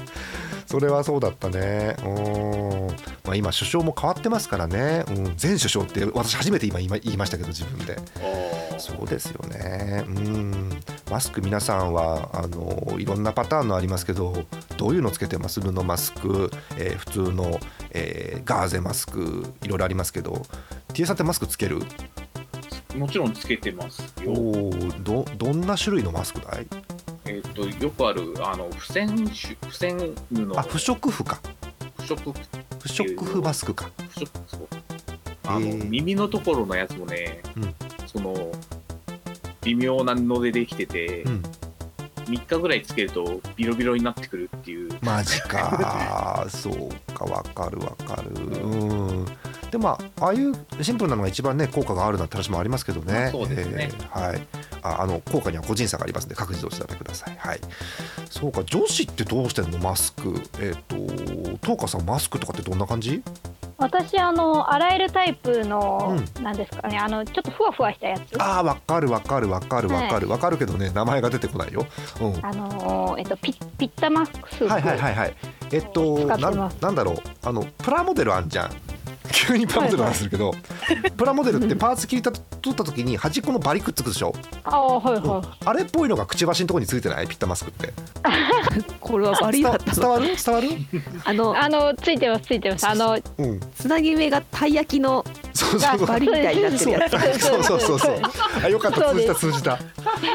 [0.66, 1.94] それはそうだったね。
[2.04, 2.86] うん。
[3.24, 5.04] まあ今首相も変わってますからね。
[5.08, 7.96] うん、前首相って私初めて今今言いましたけど自分で。
[8.78, 10.04] そうですよね。
[10.06, 10.70] うん。
[11.10, 14.44] マスク皆さんはあのいろんなパターンのありますけど、
[14.76, 15.60] どういうのつけてます？
[15.60, 17.60] 布マスク、えー普通の、
[17.92, 20.42] えーガーゼマスクいろいろありますけど、
[20.92, 21.80] T さんってマスクつける？
[22.96, 24.70] もちろんつけてますおよお、
[25.02, 26.66] どどんな種類のマスクだい？
[27.26, 29.96] えっ、とよくあるあの付箋種付箋
[30.32, 31.40] 布あ、不織布か。
[31.98, 32.32] 不織
[32.80, 33.90] 不織布マスクか。
[34.10, 34.68] 不織そう
[35.44, 37.74] あの、へー耳のところのやつもね、うん
[38.06, 38.34] その
[39.66, 41.42] 微妙な布でできてて、うん。
[42.26, 44.90] 3日ぐらいつけるとビロビロになってくるっていう。
[45.02, 46.46] マジか。
[46.50, 48.30] そうかわかるわかる。
[48.30, 49.26] うん。
[49.70, 53.30] でまあああいうシンプルなのが一番ね効果があるなんて話もありますけどね。
[53.32, 53.90] そうですね。
[53.92, 54.46] えーはい。
[54.82, 57.60] ああの効果には個人差がありますので各自お調べくださいはい。
[58.30, 59.78] そうか女子ってどうしてんの？
[59.78, 60.40] マスク。
[60.60, 60.96] えっ、と
[61.62, 63.22] 東花さんマスクとかってどんな感じ？
[63.78, 68.36] 私あの洗えるタイプの、うなんですかねあのちょっとふわふわしたやつ。
[68.38, 70.28] あーわかるわかるわかるわかる。
[70.28, 71.86] わかるけどね名前が出てこないよ。
[72.20, 72.46] うん。
[72.46, 75.34] あのーえっとピッピッタマックスはいはいはいはい。
[75.72, 77.16] えっと使っなんだろう。
[77.44, 78.70] あのプラモデルあんじゃん
[79.32, 80.54] 急にプラモデルの話するけど、
[81.16, 84.34] プラモデルってパーツ切りた取った時に端っこのバリくっつくでしょ、
[84.64, 87.26] ああはいはあれっぽいのがくちばしのところについてない？
[87.26, 87.92] ピッタマスクって。
[89.00, 90.26] これはバリだった伝わる？
[90.36, 90.68] 伝わる？
[91.24, 92.86] あのいあのついてますついてます。
[92.88, 93.60] あのうん。
[93.74, 95.24] つなぎ目がたい焼きの
[95.56, 98.20] そうそうそうみたいになってるやつそうそうそうそう。
[98.62, 99.78] あよかった通じた通じた。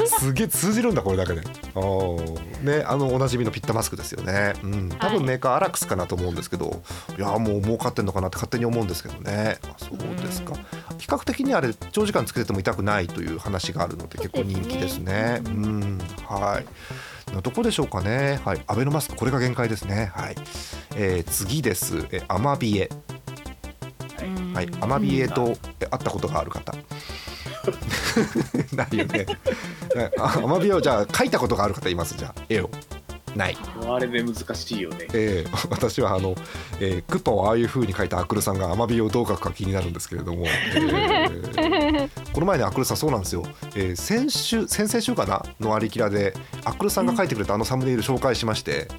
[0.05, 1.41] すげえ通じるんだこれだけで。
[1.75, 2.19] お
[2.63, 4.53] ねあのおなじみのピッタマスクですよね。
[4.63, 6.81] うん多分メーカーアラックスかなと思うんですけど、
[7.17, 9.60] い、やもう儲かってんのかなって勝手に思うんですけどね。
[9.63, 10.55] あそうですか。
[10.97, 15.41] 比較的にあれ長時間つけてても痛くないという話があるので結構人気ですね。
[15.45, 16.65] うんはい。
[17.41, 18.39] どこでしょうかね。
[18.43, 18.62] はい。
[18.67, 20.12] アベノマスクこれが限界ですね。
[20.13, 20.36] はい。
[20.95, 22.07] えー、次です。
[22.12, 22.89] えアマビエ。
[24.53, 26.73] はい、アマビエと会ったことがある方。
[28.75, 29.25] ないよね。
[30.17, 32.15] アマビエをじゃあ描いたことがある方います？
[32.17, 32.69] じゃあ絵を。
[33.36, 33.57] ない。
[33.88, 35.07] あれで難しいよね。
[35.13, 36.36] えー、私はあの、
[36.81, 43.43] えー、クッパをああいう風に描いたアクルさんがアマビエをどう描くか気になるんですけれども、えーこの前ねアクルさんそうなんですよ、
[43.75, 45.45] えー、先週先々週かな？
[45.62, 46.34] のアリキラで
[46.65, 48.89] アクルさんが描いてくれたあのサムネイル紹介しまして、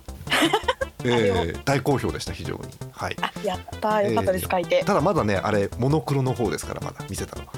[1.05, 2.61] えー、大好評でした非常に。
[2.93, 3.17] はい。
[3.21, 4.85] あやったーよかったです、書いて。
[4.85, 7.53] ただまだねあれモノクロの方ですからまだ見せたのは。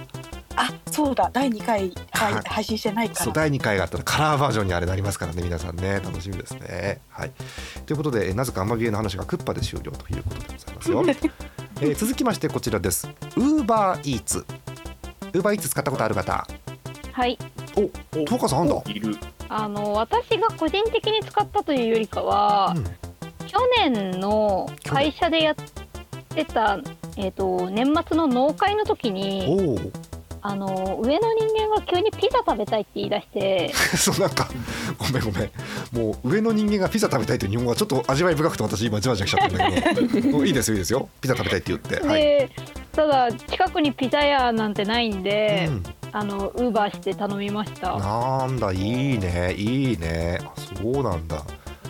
[0.56, 1.28] あそうだ。
[1.32, 2.42] 第2回、はいはい。
[2.46, 3.24] 配信してないから。
[3.24, 6.00] そう第2回があったらカラーバージョンにあれなりますからね皆さんね。
[6.04, 7.00] 楽しみですね。
[7.08, 7.32] はい。
[7.86, 11.04] ということでえーなぜかアマビエの話がクッパで終了ということでございますよ、
[11.80, 13.08] えー続きましてこちらです。
[13.36, 14.44] ウーバーイーツ。
[15.32, 16.46] ウーバーイーツ使ったことある方。
[17.12, 17.38] はい。
[17.76, 18.80] おトカさんあんだ。
[18.86, 19.16] いる。
[19.48, 22.84] あの私が個人的に使ったというよりかは、うん
[23.54, 25.54] 去年の会社でやっ
[26.34, 26.80] てた、
[27.16, 29.78] えー、と年末の農会の時に
[30.42, 34.48] あの上の人間が急にピザ食べたいって言い出して そうなんか
[34.98, 35.50] ごめんごめん。
[35.92, 40.44] もう上の人間がピザ食べたいという日本語がちょっと味わい深くて私今じわじわきちゃったんだけど。
[40.44, 41.08] いいですよいいですよ。
[41.20, 42.06] ピザ食べたいって言って。
[42.06, 42.50] はい、で
[42.92, 45.84] ただ近くにピザ屋なんてないんで、うん。
[46.12, 47.96] あのウーバーして頼みました。
[47.98, 50.40] なんだいいねいいね。
[50.44, 51.42] あそうなんだ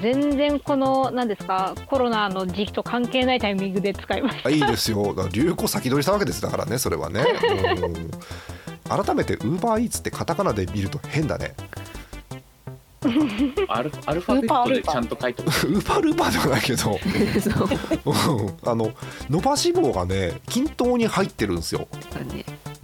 [0.05, 5.15] 全然この何ですかコロナの時期と関係ないタイミングで使いましたあいいですよ。
[5.33, 7.25] 流行先取りしたわけですだからねそれはね。
[7.81, 8.11] うん。
[9.05, 11.55] 改めてウーバーイーツってカタカナで見ると変だね。
[13.69, 16.99] アルアルファベットでちゃんと書いて ウーパールーパーではないけど。
[18.71, 18.93] あの
[19.31, 21.89] 伸ばし棒がね均等に入ってるんですよ、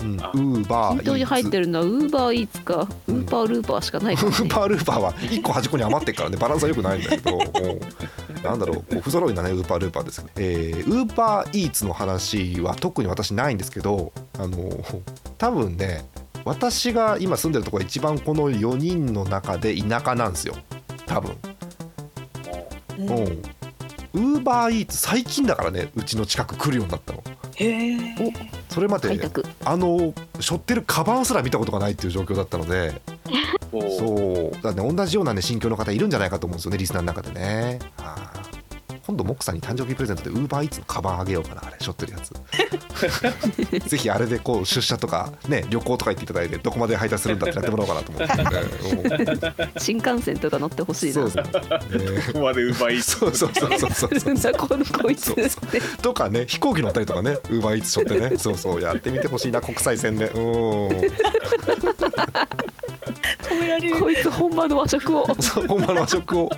[0.00, 4.36] ウあーバーに入ってるのはウーバーイーツかウーパールーパーしかないからね。
[4.38, 6.36] ウーパールーパーは1個端っこに余ってっからね。
[6.36, 7.36] バランスは良くないんだけど。
[7.38, 10.30] う んなんだろうこう不揃いなねウーパールーパーですね。
[10.36, 14.56] えーウーバーイーツの話は特に私ないんですけどあの
[15.36, 16.04] 多分ね
[16.44, 20.54] 私が今住んでるところが一番この4人の中で田舎なんですよ。
[21.06, 21.36] 多分。
[22.98, 23.08] うん。
[23.08, 23.42] うん。
[24.12, 27.22] ウーバーイーツ最近だからねうちの近く来るようになったの
[28.68, 29.20] それまで
[29.64, 33.00] あの背負ってるカバンすら見たことがないっていう状況だったので。
[33.70, 34.62] そう。
[34.62, 37.78] だね同じようなね心境の方いるんじゃないかと思うんですよねリスナーの中でね。
[37.98, 38.39] あー
[39.10, 42.30] 今度モックさんに誕生日プレゼントでウーバーイーツのカバンあげようかなあれ背負ってるやつ。
[43.88, 49.16] ぜひあれでこう出社とかね旅行とか行っていただいてどこまで配達するんだってやってもらおうかなと思って。
[49.16, 51.14] るんで新幹線とか乗ってほしいな。
[51.14, 51.50] そうそう、ね
[52.28, 53.90] ここまで奪いそうそうそうそう。
[53.90, 55.80] そうするんだこのこいつそうそって。
[56.00, 58.38] とかね飛行機乗ったりとかねウーバーイーツ背負ってね。
[58.38, 60.28] そうそうやってみてほしいな国際線で。
[60.28, 60.38] う
[60.86, 60.90] ん
[62.20, 64.00] 止められる。
[64.00, 65.26] こいつ本場の和食を。
[65.40, 66.50] そう本場の和食を。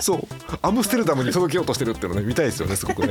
[0.00, 0.20] そう。
[0.62, 3.08] アムステルダムに届けようとしてるっていうのね見たいですよねすごくね。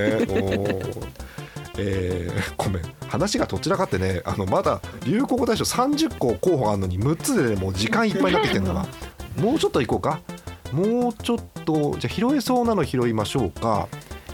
[1.79, 2.83] えーごめん。
[3.07, 8.85] 話がどちらかってねあのまだ流行語大賞30個候補があるのに6つでねもう時間いっぱいになってきてるんだな
[9.41, 10.19] もうちょっと行こうか。
[10.73, 13.87] もうちょっとじゃあ拾えそうなの拾いましょうか、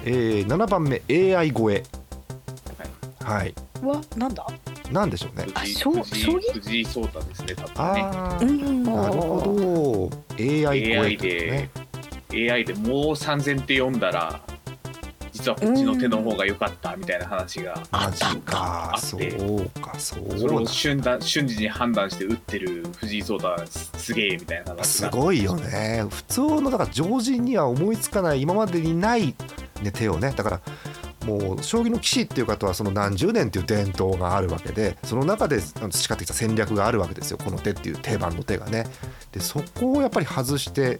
[0.03, 1.01] えー7番目
[1.35, 1.83] AI 超え。
[3.23, 3.53] はい。
[3.83, 4.45] わなんだ？
[4.93, 5.47] なんでしょうね。
[5.53, 6.53] あ藤井将棋？
[6.53, 8.01] 藤井聡太ですね多分ね。
[8.03, 8.47] あー。
[8.47, 8.83] うん。
[8.83, 10.43] なるほど。
[10.43, 11.69] AI 超え AI というね。
[12.29, 14.41] で AI でもう3000って読んだら
[15.31, 19.31] 実はこっちの手の方が良かったみたいな話があっそうて
[19.81, 24.83] かそうそれを瞬だ瞬時に判断して打ってる藤井聡太はすすげえみたいな話が。
[24.83, 26.05] すごいよね。
[26.09, 29.35] 普通のだから常人には思いつかない今までにない、
[29.81, 30.33] ね、手をね。
[30.35, 30.61] だから
[31.25, 37.37] もう将棋の棋士っていう方はその何十年っていう伝統があるわけでその中で培ってきた戦略があるわけですよ。
[37.37, 38.85] この手っていう定番の手がね。
[39.31, 40.99] でそこをやっぱり外して、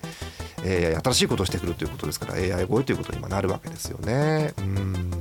[0.64, 4.54] えー新しいことをしてくるということですから AI 超えということに今なるわけですよね。
[4.60, 5.12] うん。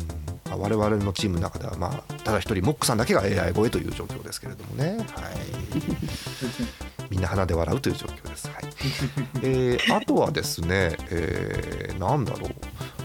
[0.51, 4.99] 我々のチームの中ではまあただ一人モックさんだけが AI 超えという状況ですけれどもね。
[4.99, 6.92] はい。
[7.13, 8.49] みんな鼻で笑うという状況です。
[8.49, 8.65] はい。
[9.43, 12.51] えーあとはですね、えーなんだろう。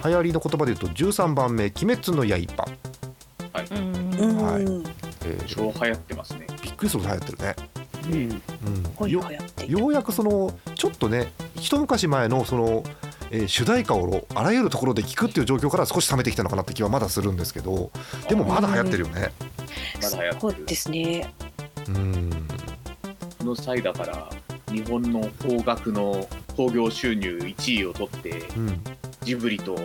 [0.08, 2.66] 流行りの言葉で言うと13番目「鬼滅の刃。
[3.52, 3.68] はい。
[3.70, 4.84] うん」
[5.26, 6.48] えー超流行ってますね。
[6.64, 7.56] びっくりするほど流行ってるね。
[8.06, 8.42] うん。
[9.04, 9.22] うん、よ
[9.68, 12.84] ようやくそのちょっとね一昔前のその、
[13.30, 17.92] えー主題歌をあらゆるところで聴くっていう状況から少し冷めてきたのかなって気はまだするんですけど
[18.30, 19.34] でもまだ流行ってるよね。
[20.02, 20.40] まだ流行ってる。
[20.40, 21.34] そうですね。
[21.90, 22.30] うん。
[22.30, 22.67] こ
[23.44, 24.30] の際だから
[24.72, 28.82] 日本の邦楽の興行収入1位を取ってうん。
[29.24, 29.78] ジブリと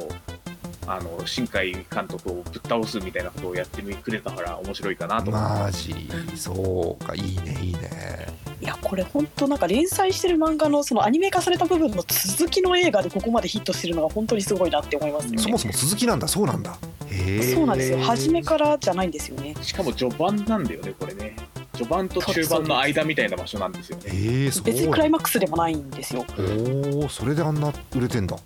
[0.87, 5.95] あの新海監督をぶっ倒すみたいなことをやってくれたから面白いかなと思ってマジ？
[6.37, 8.27] そうかいいねいいね。
[8.61, 15.39] いやこれ本当なんか連載してる漫画のそのアニメ化された部分の続きの映画でここまでヒットしてるのが本当にすごいなって思いますよね。
[15.39, 16.77] そもそも続きなんだそうなんだ。
[17.09, 17.99] へえそうなんですよ。
[17.99, 19.57] 初めからじゃないんですよね。
[19.61, 21.32] しかも序盤なんだよねこれね
[21.83, 24.05] 序盤と中盤の間みたいな場所なんですよね。
[24.07, 26.25] へえそう別にクライマックスでもないんですよ。
[26.39, 28.37] おおそれであんな売れてんだ。
[28.37, 28.41] へ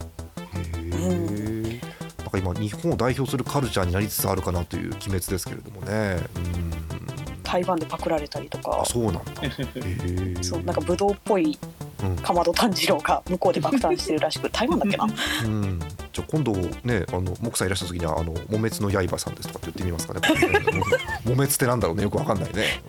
[0.75, 1.81] え、
[2.18, 6.18] なんか今日本を代表するカルチャーになりつつあるかなという鬼滅ですけれどもね。
[6.37, 7.42] うん。
[7.42, 8.81] 台湾でパクられたりとか。
[8.83, 9.20] あそうなんだ。
[9.42, 9.51] へ
[10.40, 11.86] えそうなんかブドウっぽいうん
[12.22, 15.06] かまど炭治郎が向こうで爆誕してるらしく台湾だっけな？
[15.44, 15.80] うん、
[16.12, 20.20] じゃあ今度ねあの木さんいらっした時にはあの「木滅の刃さんです」とかって言ってみますかね。
[21.24, 22.82] 木滅ってなんだろうねよくわかんないね、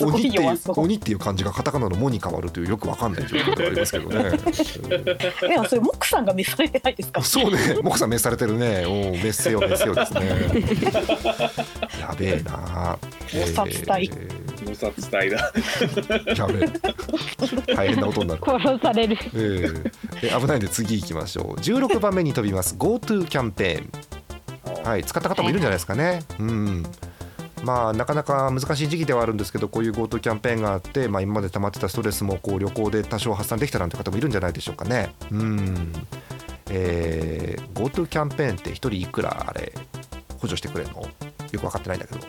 [0.00, 4.16] 鬼っていう弱そう鬼っていう漢字がカタカナの「モ」に変わるというよくわかんない状況ではありますけどね、
[5.48, 10.20] いやそれモックさんが召されてないですかうんそうね木さん召されてるねお滅せよ滅せよですね
[12.00, 12.98] やべえな
[13.34, 15.52] お札隊え無殺隊だ
[16.36, 24.18] やべえ大変な音になる殺されるえーえ危ないんで次行きましょう16番目に飛びます GoTo キャンペーン
[24.84, 26.22] はい、使った方もいるんじゃないですかね。
[26.38, 26.82] うん
[27.62, 35.12] まあ、なかなか難しい時期ではあるんですけどこういう GoTo キャンペーンがあって、まあ、今まで溜まってたストレスもこう旅行で多少発散できたなんて方もいるんじゃないでしょうかね。
[35.30, 35.92] うん
[36.70, 39.72] えー、GoTo キャンペーンって1人いくらあれ
[40.38, 41.08] 補助してくれるのよ
[41.50, 42.20] く分かってないんだけど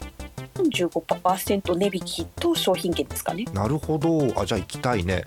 [0.63, 3.45] 45%値引きと商品券ですかね。
[3.53, 4.33] なるほど。
[4.39, 5.23] あじゃあ行きたいね。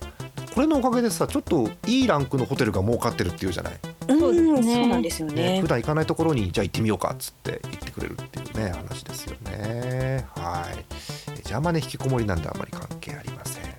[0.55, 3.75] これのおかげでさちょっといいランクのホテルが儲かってるっていうじゃない？
[4.09, 4.61] そうですね。
[4.61, 10.27] んそうなんですよね、ね普段行かないところにじゃあ行ってみようかっつって行ってくれるっていうね話ですよね。
[10.37, 10.85] はい。
[11.29, 13.63] え邪魔ね引きこもりなんであんまり関係ありません。
[13.65, 13.75] はい。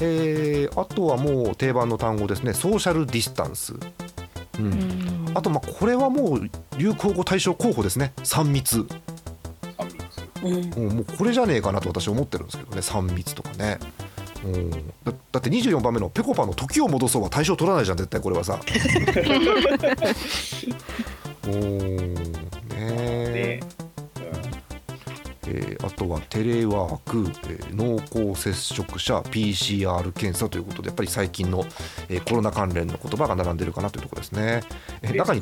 [0.00, 2.52] えー、あとはもう定番の単語ですね。
[2.52, 3.74] ソーシャルディスタンス。
[4.58, 5.32] うん。
[5.34, 8.12] あとまあこれはもう流行語大賞候補ですね。
[8.18, 8.86] 3密三密
[10.44, 10.88] うん。
[10.96, 13.78] もうこれじゃねえかなと私は思ってるんですけどね3密とかね。
[14.44, 14.78] うん、だ
[15.32, 18.60] だって24番目のぺこぱの「時を戻そう」は対象取らないじゃん絶対これはさ。
[21.46, 22.44] お ーね
[22.78, 23.60] え。
[23.60, 23.66] ね。
[25.46, 28.00] えーあとはテレワーク、えー濃
[28.34, 31.64] 厚接触者 PCR 検査ということでやっぱり最近の、
[32.08, 34.62] えーコロナ関連の言葉が並んでるかなというところですね。
[35.02, 35.40] えー中に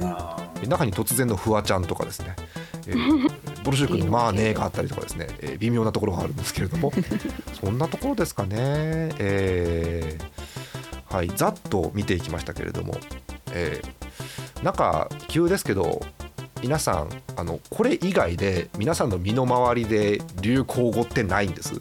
[0.68, 2.34] 中に突然のフワちゃんとかですね、
[2.86, 3.30] えー
[3.64, 6.92] ボルシュークのまあねーがあったりとかですね、えー微妙なところがあるんですけれども。
[7.60, 8.56] そんなところですかね、
[9.18, 10.32] えー
[11.14, 12.96] はいざっと見ていきましたけれども、
[13.52, 16.00] えーなんか急ですけど
[16.62, 21.80] 皆さんあのこれ以外で皆さんの身の回りで流行語ってないんです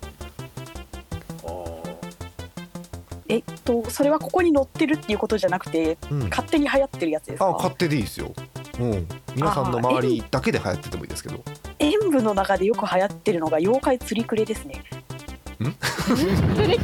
[3.32, 7.48] えっとそれはここに載ってるっていうことじゃなくてうん、勝手に流行ってるやつですか？
[7.48, 8.34] あ勝手でいいですよ、
[8.80, 11.42] うん、皆さんの周りだけで流行っててもいいですけど。
[11.80, 14.84] 演舞の中でよく流行ってるのが妖怪釣りくれですね
[16.56, 16.78] それ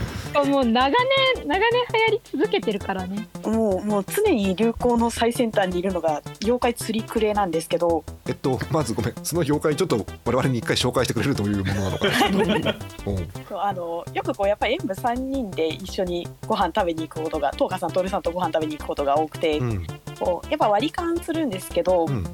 [0.46, 3.28] もう長年長年流行り続けてるからね。
[3.44, 8.04] もうもう常に流行の最先端にいるのが妖怪釣りくれなんですけど。
[8.28, 9.14] えっとまずごめん。
[9.24, 12.76] その業界ちょっと我々に一回紹介してくれるというものなのかな、
[13.08, 19.88] うん、あのよくこうやっぱり演舞3人で一緒にご飯食べに行くことが東花さん徹さんとご飯食べに行くことが多くて、うん。
[20.20, 22.26] こうやっぱ割り勘するんですけど、うん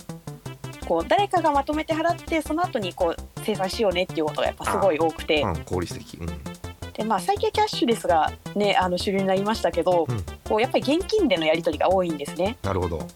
[0.85, 5.41] こう誰かがまとめて払ってその後にこう生産しようねっていうことがやっぱすごい多くて。
[5.41, 6.27] うん、効率的、うん、
[6.93, 10.23] で、まあ、最近キャッシュレスが、ね、あの主流になりましたけど、うん。
[10.43, 12.57] こうやっぱり現金でのやり取りが多いんですね。
[12.63, 13.07] なるほど。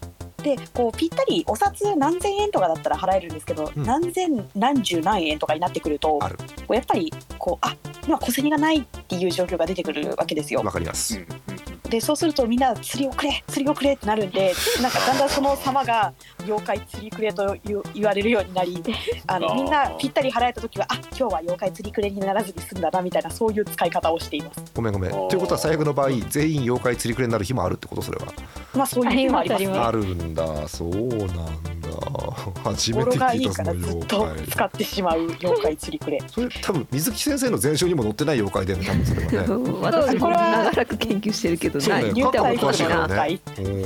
[0.43, 3.83] でこうぴったりお札何千円とかだったら払えるんですけど、うん。
[3.83, 6.37] 何千何十何円とかになってくるとある。
[6.37, 7.75] こうやっぱりこうあ
[8.05, 10.61] 今小銭がないっていう状況が出てくるわけですよ。
[10.61, 10.71] わ。
[10.71, 11.56] かります、うんうん
[11.89, 18.83] でそうするとみんな釣りをくれ釣りをくれってなるんで なんかだんだんその様が妖怪釣りくれと言う言われるようになり
[19.27, 24.63] あのみんなぴったり払えた時はあ今日は妖怪釣りくれにならずに済んだなみたいなそういう使い方をしています。
[24.73, 25.11] ごめんごめん。
[25.11, 28.27] ということは最悪の場合全員妖怪釣りくれになる日もあるってことそれは。
[28.73, 29.79] まあそういう日もありますね。
[29.79, 30.67] あるんだ。
[30.67, 31.87] そうなんだ。
[32.63, 36.19] 初めて聞いたそのずっと妖怪使ってしまう妖怪釣りくれ。
[36.27, 39.37] それ多分水木先生の前書にも載ってない妖怪だよね多分それはね。
[39.47, 43.85] う ん私もこれは長らく研究してるけどそうねない見たことないなねうん。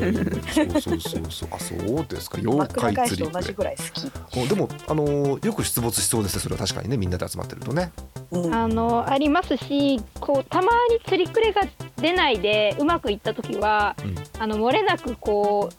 [0.52, 1.50] そうそうそうそう。
[1.52, 2.38] あそうですか。
[2.38, 3.48] 妖枕怪返しと同じ釣り。
[3.48, 4.39] くれぐらい好き。
[4.39, 7.92] おでもあのーよく出没しそうですねそれは確かにねみんなで集まってるとね。
[8.32, 8.54] うん。
[8.54, 11.62] あのありますしこうたまに釣りくれが
[11.98, 14.16] 出ないでうまくいった時は、うん。
[14.39, 15.70] あの漏れなくこ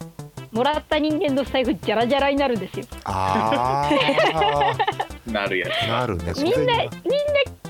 [0.53, 2.87] うもらった人間の財布ジャラジャラになるんですよ。
[3.05, 4.73] ああ
[5.31, 5.89] なるやつ。
[5.89, 6.53] なるねみんな。
[6.53, 6.87] みんな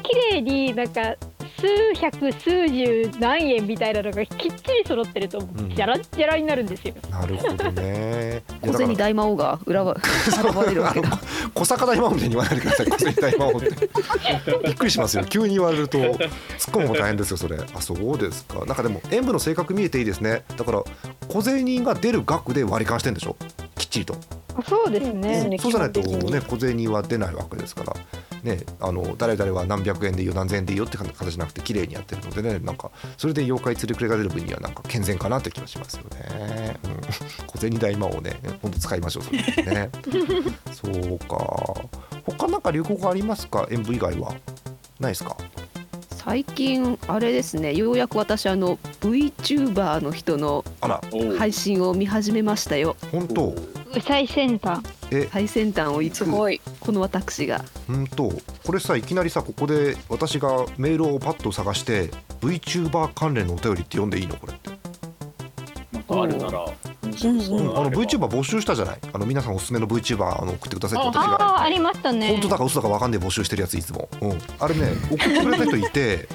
[0.02, 1.14] 綺麗になんか
[1.62, 5.72] 数百数十何円みたいなのがきっちり揃ってるとん。
[5.74, 6.94] じゃらじゃらになるんですよ。
[7.10, 8.42] なるほどね。
[8.62, 11.18] 小だから銭大魔王が裏は現れるわけだ。
[11.54, 13.68] 小坂大魔王みたいに言わないでください小銭大魔王って。
[14.66, 15.24] びっくりしますよ。
[15.24, 16.18] 急に言われると突っ
[16.72, 17.56] 込むも大変ですよそれ。
[17.74, 18.64] あそうですか。
[18.66, 20.42] なんかでも演舞の性格見えていいですね。
[20.56, 20.82] だから
[21.28, 23.36] 小銭が出る額で割り勘してんでしょ？
[23.76, 24.14] きっちりと。
[24.14, 24.16] あ
[24.68, 25.48] そうですね。
[25.48, 27.94] ねそうじゃないとね小銭は出ないわけですから。
[28.42, 39.90] ねあの誰々は何百円でいいよ何千円でいいよって形じゃなくて綺麗にやってるのでねなんかそれで妖怪つるくれが出る分にはなんか健全かなって気がしますよね、うん、小銭大魔王ね今度使いましょうそれね。
[40.74, 41.74] そうか。
[42.26, 43.66] 他なんか流行語ありますか？
[43.70, 44.34] 演舞以外は。
[44.98, 45.36] ないですか？
[46.10, 47.74] 最近あれですね。
[47.74, 50.64] ようやく私あの VTuber の人の
[51.38, 52.96] 配信を見始めましたよ。
[53.12, 53.54] 本当？
[54.00, 54.80] 最先端。
[55.10, 55.28] え。
[55.32, 56.60] 最先端をいつすごい。
[56.80, 57.64] この私が。
[57.86, 58.28] 本当
[58.64, 64.36] これさいきなりさここで私がメールをパッと探して VTuber 関連のお便りって読んでいいの？
[64.36, 64.70] これって。
[65.92, 66.64] なんかあるなら。
[66.64, 66.72] う
[67.04, 68.98] うん、VTuber 募集したじゃない？
[69.12, 72.28] あの皆さんおすすめの VTuber あの送ってくださいって私あがあありましたね。
[72.28, 76.28] 本当だか嘘だか分かんない募集してるやついつも、うん、あれね 送ってくれた人いて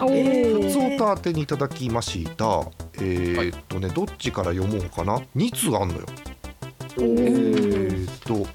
[0.00, 0.62] おー。
[0.62, 2.62] 普通歌宛てにいただきました。
[2.98, 6.06] えーっとねどっちから読もうかな？2通あんのよ
[6.98, 8.46] えーっと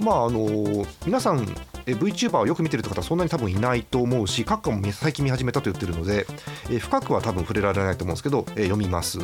[0.00, 1.46] まああの皆さん
[1.86, 6.26] え VTuber をよく見てるって方はそんなに多分いないと思うし閣下も見最近見始めたと言ってるので、
[6.70, 9.18] えー深くは多分触れられないと思うんですけど、えー読みます、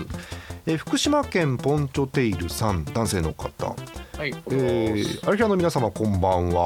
[0.67, 3.77] えー福島県ポンチョテイルさん男性の方
[4.17, 6.62] はいこえー、アルキャの皆様こんばんは。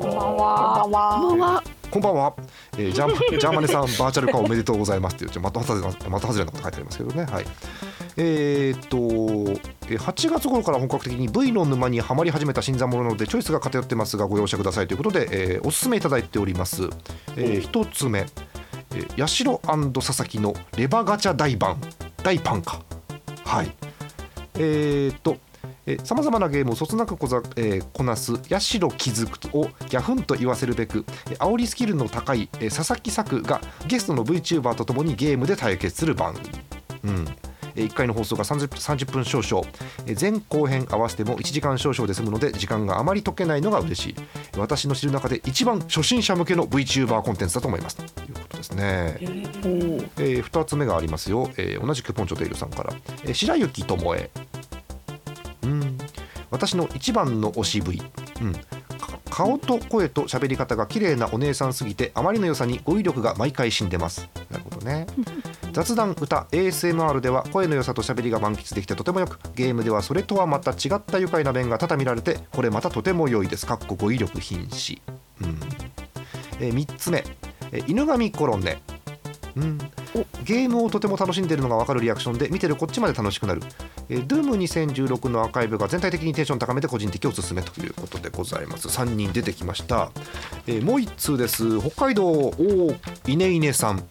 [0.00, 0.80] こんばんは。
[0.82, 2.34] こんばはんはこんばんは。
[2.76, 7.24] えー、ジャン ジャーマネさんバーチャル化おめでとうございますっていうちょっと的外れな的外れなこと書いてありますけどね。
[7.24, 7.46] はい。
[8.16, 16.88] えー、っとえー8月頃から本格的に V の沼にはまり始めた新参者なのでチョイスが偏ってますがご容赦くださいということで、えーおすすめいただいております。
[17.36, 21.80] えー、一つ目、えー、八代佐々木のレバガチャ大盤
[22.22, 22.82] 大パンか。
[23.44, 23.72] はい。
[24.56, 25.38] えー、っと
[26.02, 36.48] さまざまなゲームをそつなくこざ、えーこなす八代気づくをギャフンと言わせるべくえー煽りスキルの高い、えー佐々木作がゲストの VTuber とともにゲームで対決する番組、
[37.04, 39.66] うんえ1回の放送が 30, 30分少々。
[40.06, 44.16] えー前後編合わせても1時間少々で済むので時間があまり解けないのが嬉しい。
[44.56, 47.96] 私の知る中で一番初心者向けの VTuber コンテンツだと思います。
[47.96, 49.16] ということですね。
[49.20, 52.94] えー、2つ目がありますよ、えー同じくポンチョテイルさんから、
[53.24, 54.30] えー白雪智恵
[55.64, 55.98] うん。
[56.50, 58.00] 私の一番の推し V、
[58.42, 64.28] うん、か顔と声と喋り方が綺麗なお姉さんすぎてあまりの良さに語彙力が毎回死んでます。
[64.50, 65.06] なるほどね
[65.74, 73.66] 雑談歌 ASMR では声の良さと喋りが満喫できてとてもよくゲームではそれとはまた違った愉快な面が多々見られてこれまたとても良いです。
[73.66, 75.02] かっこ語彙力瀕死、
[75.42, 75.58] うん。
[76.60, 77.24] え3つ目、
[77.72, 78.80] えー犬神コロネ。
[79.56, 79.78] うん、
[80.44, 83.62] ゲームをとても楽しんでいるのが分かるリアクションで見てるこっちまで楽しくなる、
[84.08, 88.86] えー、Doom2016 のアーカイブが全体的にテンション高めて個人的おすすめということでございます。
[88.88, 90.12] 3人出てきました、
[90.68, 91.80] えーもう1通です。
[91.80, 92.94] 北海道お
[93.26, 94.04] いねいねさん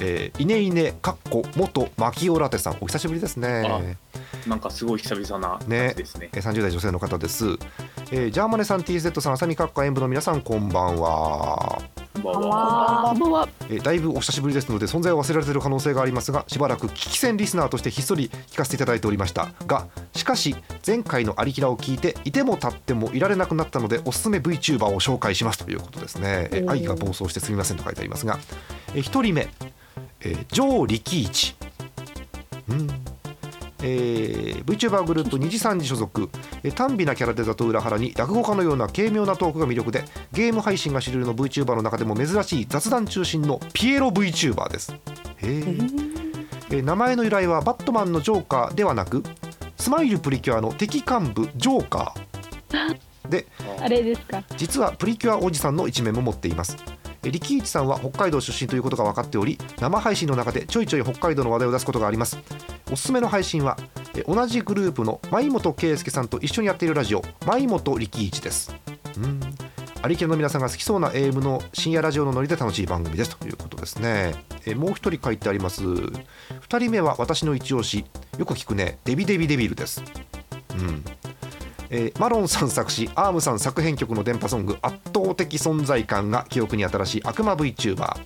[0.00, 2.78] えー、いねいねかっこ元マキオラテさん。
[2.80, 3.96] お久しぶりですね。
[4.46, 6.30] なんかすごい久々な感じですね。
[6.32, 7.44] えー30代女性の方です、
[8.10, 11.82] えージャーマネさん TZ さんあさみかっか演舞の皆さんこんばんは。
[12.14, 12.56] こんばんこんばんは。
[12.56, 13.48] はこんばんは。
[13.68, 19.52] えーだいぶお久しぶりですので存在を忘れられている可能性がありますがしばらく危機戦リスナーとしてひっそり聞かせていただいておりました。
[19.66, 28.38] がしかし前回のアリキラを聞いていても立ってもいられなくなったのでおすすめ VTuber を紹介しますということですね、えー愛が暴走してすみませんと書いてありますが、
[28.94, 29.48] え1人目、
[30.22, 31.56] えー、ジョー力一。
[32.68, 32.88] うん。
[33.82, 36.28] えー VTuber グループ2次3次所属、
[36.62, 44.92] えー短美なキャラデザと裏腹に落語家のような軽妙なトークが魅力でゲーム配信が主流の VTuber の中でも珍しい雑談中心のピエロ VTuber です。
[45.38, 46.10] へー。
[46.72, 49.24] えー名前の由来はバットマンのジョーカーではなく
[49.76, 53.28] スマイルプリキュアの敵幹部ジョーカー。
[53.28, 53.46] で
[53.80, 54.42] あれですか？
[54.56, 56.76] 実はプリキュアおじさんの一面も持っています。
[56.86, 62.38] え力一さんは北海道出身ということが分かっており生配信の中でちょいちょい北海道の話題を出すことがあります。
[62.90, 63.76] おすすめの配信は
[64.26, 68.74] 同じグループの舞本圭介さんと一緒にやっているラジオ舞本力一です。
[69.18, 69.40] うん。
[70.02, 73.36] アリキの皆さんが好きそうな AM の深夜ラジオのノリで楽しい番組です。
[73.36, 74.34] ということですね。
[74.64, 75.82] えもう一人書いてあります。
[75.82, 78.06] 二人目は私の一押し
[78.38, 80.02] よく聞くねデビデビデビルです。
[80.78, 81.04] うん。
[81.90, 88.16] えーマロンさん作詞アームさん作編曲の電波ソング圧倒的存在感が記憶に新しい悪魔 VTuber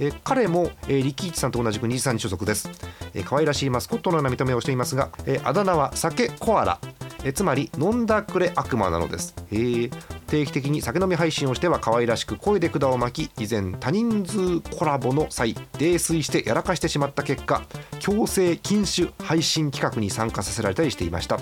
[0.00, 2.70] えー彼も、えー、力一さんと同じく23に所属です、
[3.14, 6.78] えー可愛らしいマスコットのような見た目をしていますが、えーあだ名は酒コアラ、
[7.24, 9.34] えーつまり飲んだくれ悪魔なのです。
[9.50, 9.92] へー
[10.26, 17.62] 定期的に酒飲み配信をしては可愛らしく声で管を巻き以前多人数コラボの際泥酔してやらかしてしまった結果
[18.00, 21.38] 強制禁酒配信企画に参加させられたりしていました。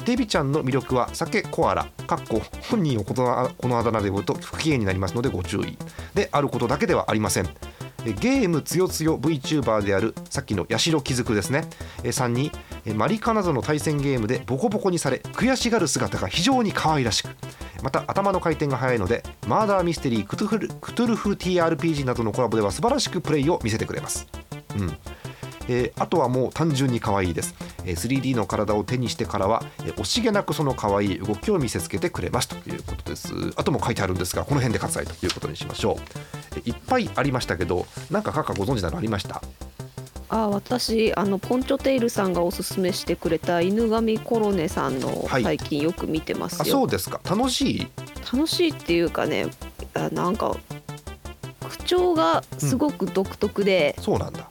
[0.00, 1.86] デビちゃんの魅力は酒コアラ。
[2.06, 5.78] かっこ本人をこのあだ名で呼ぶと不機嫌になりますのでご注意。
[6.14, 7.44] であることだけではありません。
[8.04, 11.64] ゲームつよつよ VTuber であるさっきの八代気づくですね
[12.10, 12.52] さんに
[12.94, 17.28] マリカナゾの対戦ゲームでボコボコにされ悔しがる姿が非常に可愛らしく。
[17.82, 24.26] また頭の回転が速いのでマーダーミステリークトゥルクトゥルフ TRPG などのコラボでは素晴らしくプレイを見せてくれます。
[24.76, 24.98] うん。
[25.68, 27.54] えー、あとはもう単純に可愛いです、
[27.84, 32.48] えー、3D の体を手にしてからは、えー、惜しげなくその可愛い動きを見せつけてくれます。
[32.48, 33.32] ということです。
[33.56, 35.96] あとも書いてあるんですがこの辺で割愛ということにしましょう、
[36.56, 39.42] えー、いっぱいありましたけどなんかカカご存知なのありました？
[40.30, 47.20] あ私あのポンチョテイルさんがおすすめしてくれた犬神コロネさんの最近よく見てますよ、はい、そうですか。
[47.28, 47.88] 楽しい？
[48.32, 49.46] 楽しいっていうかね
[49.94, 50.56] あなんか
[51.68, 54.48] 口調がすごく独特で、うん、そうなんだ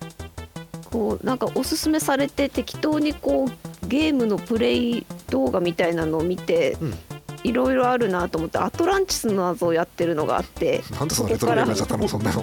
[0.93, 6.93] こうなんかおすすめされて適当にこうゲームのプレイ動画みたいなのを見て、うん。
[7.45, 12.07] いろいろあるなと思ってアトランティスの謎をやってるのがあってなんでそんなレトロゲームになっちゃったの？
[12.07, 12.41] そんなの。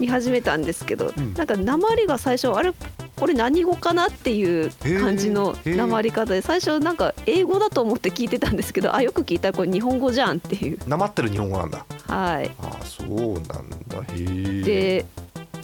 [0.00, 2.72] 見始めたんですけど、うん、なんか鉛が最初あれ
[3.14, 10.80] これ何語かなっていう感じの鉛り方で最初なんか英語だと思って聞いてたんですけどあよく聞いたらこれ日本語じゃんっていう。
[10.88, 11.86] 鉛ってる日本語なんだ。
[12.08, 12.50] はい。
[12.58, 13.44] あそうなん
[13.86, 13.98] だ。
[14.00, 15.06] へえで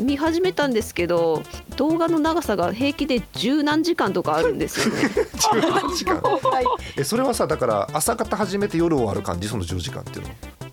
[0.01, 1.43] 見始めたんですけど
[1.77, 5.03] 動画の長さが平気で十何時間とかあるんですよね。
[5.53, 6.21] 十何時間。
[6.97, 9.49] えそれはさだから朝方始めて夜終わる感じ？
[9.49, 10.31] その10時間っていうの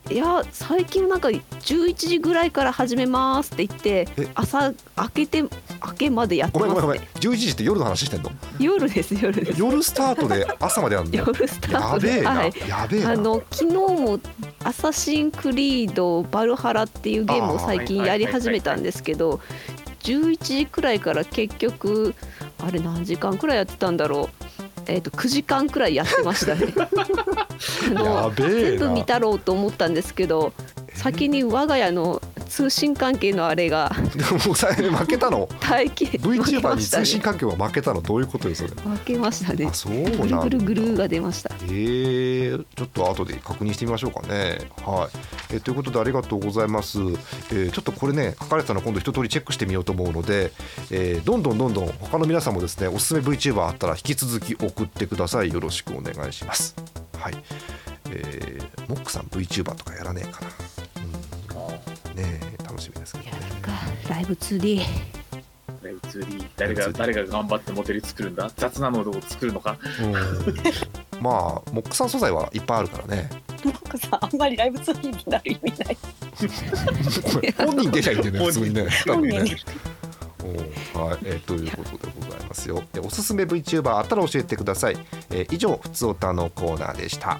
[0.10, 5.50] いや最近なんか11時ぐらいから始めますって言って朝明けて明
[5.98, 8.32] けまでやってます、ね、ごめんごめん11時って夜の話してんの？
[8.60, 9.60] 夜です夜です。
[9.60, 11.16] 夜スタートで朝までやるの？
[11.16, 12.08] 夜スタートで。
[12.10, 14.20] やべえな、はい、やべえあの昨日も
[14.64, 19.40] アサシンクリードバルハラっていうゲームを最近やり始めたんですけど
[20.00, 22.16] 11時くらいから結局
[22.58, 24.49] あれ何時間くらいやってたんだろう？
[24.90, 26.74] えーと、9時間くらいやってましたね。
[27.96, 30.54] あの全部見たろうと思ったんですけど
[31.00, 33.90] 先に我が家の通信関係のあれが
[34.46, 35.48] もう負けたの？
[35.62, 38.02] 体験 VTuber に通信環境が負けたの？
[38.02, 39.68] どういうことよそれ負けましたね。
[39.68, 39.94] あそう
[40.28, 41.52] なんぐるぐるが出ました。
[41.64, 44.60] えー、ちょっと後で確認してみましょうかね。
[44.86, 45.18] はい、
[45.54, 50.52] えー、ということでありがとうございます、えー、ちょっとこれね書かれたの今度一通りチェックしてみようと思うので、
[50.92, 55.54] えー、どんどんどんどん他の皆さんもですねおすすめ VTuber あったら引き続き送ってください。
[55.54, 56.76] よろしくお願いします。
[57.18, 57.38] はい。
[58.12, 60.48] えー、モックさん VTuber とかやらねえかな
[62.24, 63.32] ね楽しみですけど、ね、
[64.10, 64.82] ライブ 2D
[65.84, 68.52] ライブ 2D 誰が誰が頑張ってモデル作るんだ？
[68.56, 69.78] 雑なのを作るのか、
[71.22, 73.30] まあモックさん素材はいっぱいあるからね。
[73.64, 75.98] モックさんあんまりライブ 2D になる意味ない。
[77.58, 78.88] 本人出ちゃいんでね普通にね。
[79.06, 79.38] 多分ね。
[80.94, 82.84] はい、えー、ということでございますよ。
[83.04, 84.98] おすすめ VTuber あったら教えてください、
[85.30, 87.40] えー、以上ふつおたのコーナーでした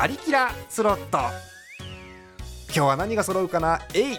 [0.00, 1.18] アリキラスロット。
[2.68, 3.82] 今日は何が揃うかな？
[3.92, 4.18] えい。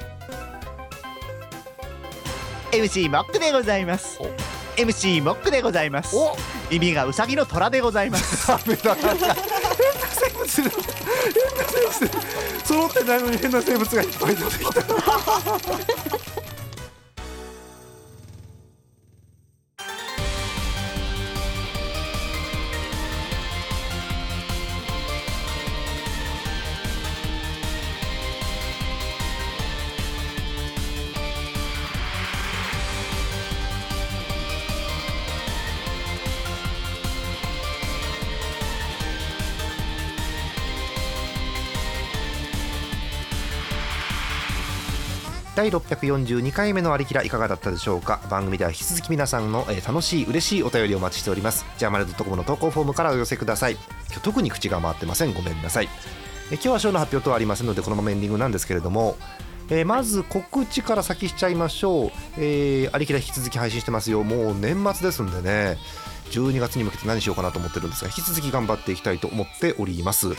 [2.72, 4.20] MC モックでございます。
[4.78, 6.16] MC モックでございます。
[6.70, 8.46] 耳がウサギの虎でございます。
[8.48, 8.96] ダメだ。
[8.96, 9.34] なんか変な
[10.12, 10.72] 生物変な
[11.98, 12.22] 生物
[12.64, 14.82] 揃ってないのに変な生物がいっぱい出てきた
[45.54, 48.22] 第642回目のありきらいかがだったでしょうか？
[48.30, 51.66] 番組では引き続き皆さんの、えー楽しい嬉しいお便りをお待ちしております。
[51.78, 53.74] ジャーマルドットコムの投稿フォームからお寄せください。
[53.74, 55.34] 今日特に口が回ってません。
[55.34, 55.90] ごめんなさい。
[56.52, 59.18] え今日は賞の発表とはありませんのでこのままエンディングなんですけれども
[59.70, 64.24] えーまず告知から先しちゃいましょう、えー、ありきら引き続き配信してますよ。
[64.24, 65.78] もう年末ですんでね。
[66.32, 70.30] 12月に向けて何しようかなと思ってるんですが引き続き頑張っていきたいと思っております。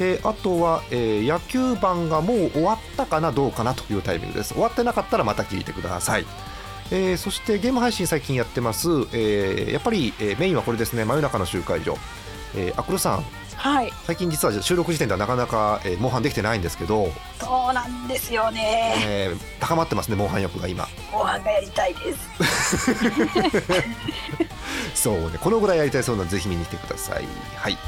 [0.00, 4.54] えーあとは、えー野球盤がもう終わったかなどうかなというタイミングです。
[4.54, 6.26] 終わってなかったらまた聞いてください。
[6.90, 11.04] えーそしてゲーム配信最近やってます、えーやっぱり、えーメインはこれですね。
[11.04, 11.96] 真夜中の集会所、
[12.56, 13.24] えーアクロさん。
[13.56, 13.92] はい。
[14.04, 17.08] 最近実は収録時点ではなかなか、えー、モンハンできてないんですけど、
[17.40, 18.94] そうなんですよね。
[19.06, 20.86] えー高まってますねモンハン欲が今。
[21.12, 22.28] ご飯がやりたいです。
[24.94, 25.38] そうね。
[25.40, 27.24] このぐらいやりたいそうなのでぜひ見に来てください。
[27.56, 27.78] はい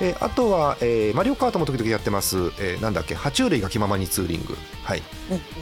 [0.00, 4.56] えーあとは、えーマリオカートも時々やってます、えーなんだっけ爬虫類が気ままにツーリング。
[4.82, 5.02] はい、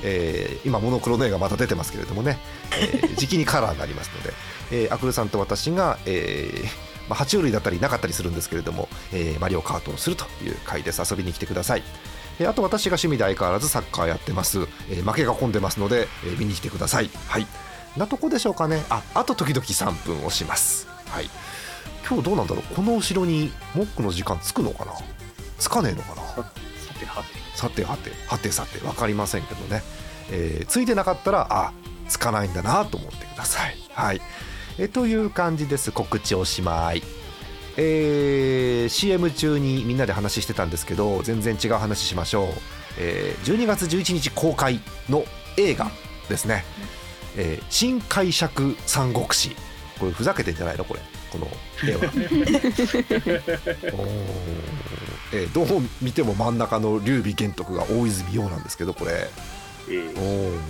[0.03, 2.39] えー今モノクロの絵がまた出てますけれどもね、
[2.81, 4.33] えー、 時期にカラーがありますので、
[4.71, 6.65] えーアクルさんと私が、えー
[7.09, 11.03] まあ、爬虫類だったりなかったりするんですけれども、えーマリオカートをするという回です。
[11.09, 11.83] 遊びに来てください。
[12.39, 14.61] えーあと私が趣味で相変わらずサッカーやってます、
[14.91, 17.11] えー負けが込んでますので、えー見に来てください。
[17.29, 17.47] はい。
[17.97, 18.83] なとこでしょうかね。
[18.89, 20.89] ああと時々3分をします。
[21.11, 21.29] はい
[22.13, 22.75] 今日どうなんだろう？
[22.75, 24.93] この後ろにモックの時間つくのかな？
[25.59, 26.23] つかねえのかな？
[26.27, 26.45] さ
[27.01, 27.29] てはて。
[27.55, 28.11] さてはて。
[28.27, 28.79] はてさて。
[28.81, 29.83] 分かりませんけどね、
[30.31, 31.73] えーついてなかったらあ
[32.09, 33.79] つかないんだなと思ってください。
[33.95, 34.21] はい。
[34.79, 35.91] えという感じです。
[35.91, 37.03] 告知おしまい。
[37.79, 42.49] えー CM 中にみんなで話してたんですけど全然違う話しましょう、
[42.99, 45.25] えー12月11日公開の
[45.57, 45.91] 映画
[46.29, 46.65] ですね
[47.39, 49.57] 「えー新解釈三国志」
[49.99, 50.85] これふざけてんじゃないの？
[50.85, 51.01] これ
[51.33, 51.49] この
[51.89, 52.01] 絵は。
[55.33, 55.67] えーどう
[56.03, 59.31] 見ても真ん中の劉備玄徳が大泉洋なんですけどこれ。
[59.89, 60.61] えー。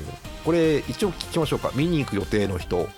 [0.45, 1.73] これ一応聞きましょうか。
[1.75, 2.89] 見に行く予定の人。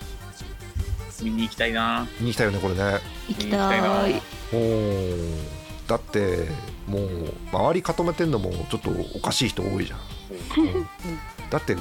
[1.22, 2.06] 見に行きたいな。
[2.20, 3.00] 見に行きたいよねこれね。
[3.28, 4.20] 行きたい。
[4.52, 5.64] おー。
[5.88, 6.48] だって
[6.86, 10.86] もう周り固めてんのもちょっとおかしい人多いじゃん、うん。
[11.50, 11.76] だって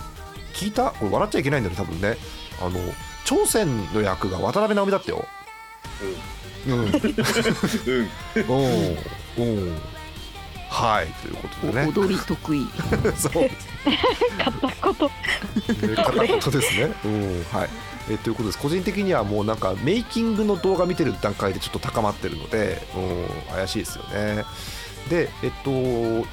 [0.54, 0.92] 聞いた？
[0.92, 2.18] これ笑っちゃいけないんだよね多分ね。
[2.62, 2.80] あの
[3.26, 5.26] 朝鮮の役が渡辺直美だったよ
[6.68, 6.74] うん。
[6.74, 6.86] うん。
[6.86, 6.94] うん。
[8.50, 9.78] おー
[10.74, 11.08] はい。
[11.22, 11.92] ということでね。
[11.96, 12.68] 踊り得意。
[13.16, 13.32] そう。
[14.40, 15.90] 片言。
[15.90, 16.92] ね片言ですね。
[17.06, 17.70] うん、はい。
[18.10, 18.60] えということです。
[18.60, 24.46] 個人的にはもうなんかメイキングの動画見てる段階でちょっと高まってるので、うん、怪しいですよね。
[25.10, 25.70] で、えっと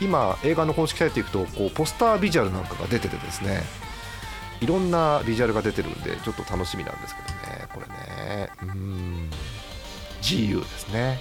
[0.01, 3.63] 今映画の公式サイト行くとこうポスタービジュアルなんかが出ててですね、
[4.61, 9.31] いろんなビジュアルが出てるんでちょっと楽しみなんですけどね、これね、うん、
[10.23, 11.19] GU ですね。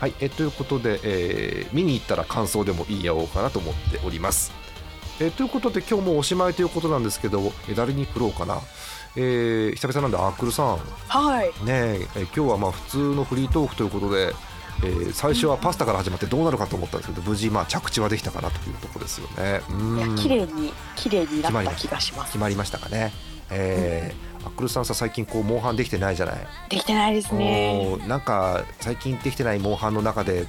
[0.00, 4.52] はい、えということで、えー見に行ったら感想でも言い合おうかなと思っております。
[5.20, 8.60] えーということで今日もおしまいということなんですけど、えー誰に振ろうかな、
[9.16, 10.78] えー久々なんでアークルさん。
[11.08, 11.46] はい。
[11.46, 14.34] ねええー今日はまあ普通のフリートークということで、
[14.82, 19.60] えー最初はパスタから始まってどうなるかと思ったんですけど無事まあ着地はできたかなというところですよね。
[19.70, 22.32] ういやん綺麗に綺麗になった気がします。
[22.32, 23.12] 決まりましたかね。
[23.50, 26.36] えーアックルさんさ最近こうモンハンできてないじゃない？
[26.68, 27.96] できてないですね。
[28.08, 30.46] なんか最近できてないモンハンの中で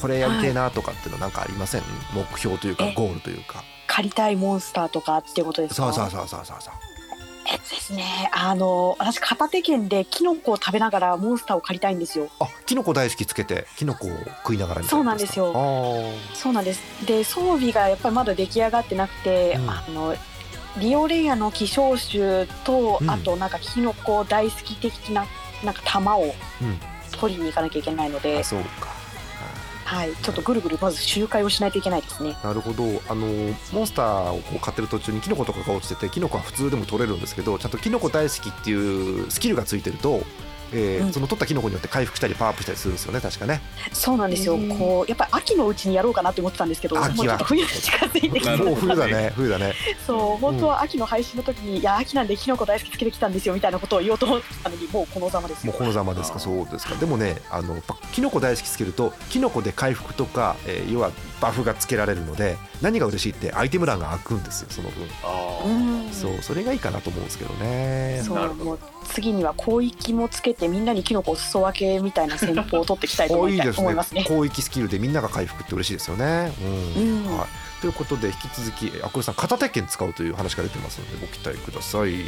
[0.00, 1.82] これやりてえなとかっていうのなんかありません、
[2.14, 2.94] 目標というかえ？
[2.94, 3.62] ゴールというか。
[3.86, 5.92] 借りたいモンスターとかっていうことですか？
[5.92, 6.74] そうそうそうそうそうそう。
[7.52, 8.30] えっとですね。
[8.32, 12.28] あの私片手剣でキノコを食べながらモンスターを借りたいんですよ。
[12.38, 14.10] あキノコ大好きつけてキノコを
[14.42, 15.52] 食いながらそうなんですよ。
[16.34, 16.80] そうなんです。
[17.06, 19.70] で装備がやっぱりまだ出来上がってなくて、うん。
[19.70, 20.14] あの
[20.78, 23.10] リオレイヤの希少種と、うん。
[23.10, 25.26] あとなんかキノコ大好き的な
[25.64, 26.32] なんか玉をうん。
[27.18, 28.88] 取りに行かなきゃいけないので、あそうか。
[29.84, 32.36] はい、ちょっとぐるぐるまず周回をしないといけないですね。
[32.44, 32.84] なるほど。
[33.08, 33.26] あの
[33.72, 40.22] モンスターをこう買ってる途中にキノコとかが落ちててキノコは普通でも取れるんですけどちゃんとキノコ大好きっていうスキルがついてると、
[40.72, 41.12] えーうん。
[41.12, 43.60] その取ったキノコによって回復したりパワーアップしたりするんですよね確かね。
[43.92, 48.56] そうなんですよ、こうやっぱり秋のうちにやろうかなって思ってたんですけどもう秋はちょっと冬が近づいてきて。
[48.56, 49.32] もう冬だね。
[49.34, 49.74] 冬だね。
[50.06, 55.72] そう本当は秋の配信の時に、いや秋なんでキノコ大好きつけてきたんですよみたいなことを言おうと思ってたのにもうこのざまですよ。
[55.72, 56.38] もうこのざまですか。
[56.38, 56.94] そうですか。
[56.96, 57.76] でもねあの
[58.12, 65.06] キノコ大好きつけるとキノコで回復とか、えー要はバフがつけられるので何が嬉しいってアイテム欄が開くんですよその分。
[65.22, 66.04] あー。
[66.04, 68.22] うんそうそれがいいかなと思うんですけどね。
[68.24, 68.64] そうなるほど。
[68.64, 68.78] もう
[69.10, 74.22] 次には広域もつけてみんなにキノコを裾分けみたいな戦法を取っていきたいと思い ねますね。
[74.22, 76.52] 広域スキルでみんなが回復って嬉しいですよね。
[76.96, 82.24] うんうんはい、ということで引き続きえアクルさん片手剣使うという話が出てますのでご期待ください。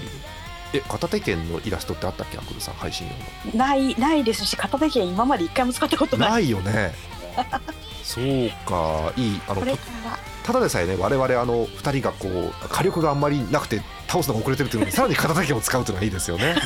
[0.74, 3.06] え片手剣のイラストってあったっけアクルさん配信
[3.52, 6.24] 用ないないですし片手剣今まで一回も使ったことの。
[6.24, 6.32] ない。
[6.32, 6.94] ないよね。
[8.02, 8.24] そう
[8.66, 16.56] かいいあのこれからただでさえね我々あの2人がこう火力があんまりなくて倒すのが遅れてるっていうのにさらに片手剣を使うというのがいいですよね。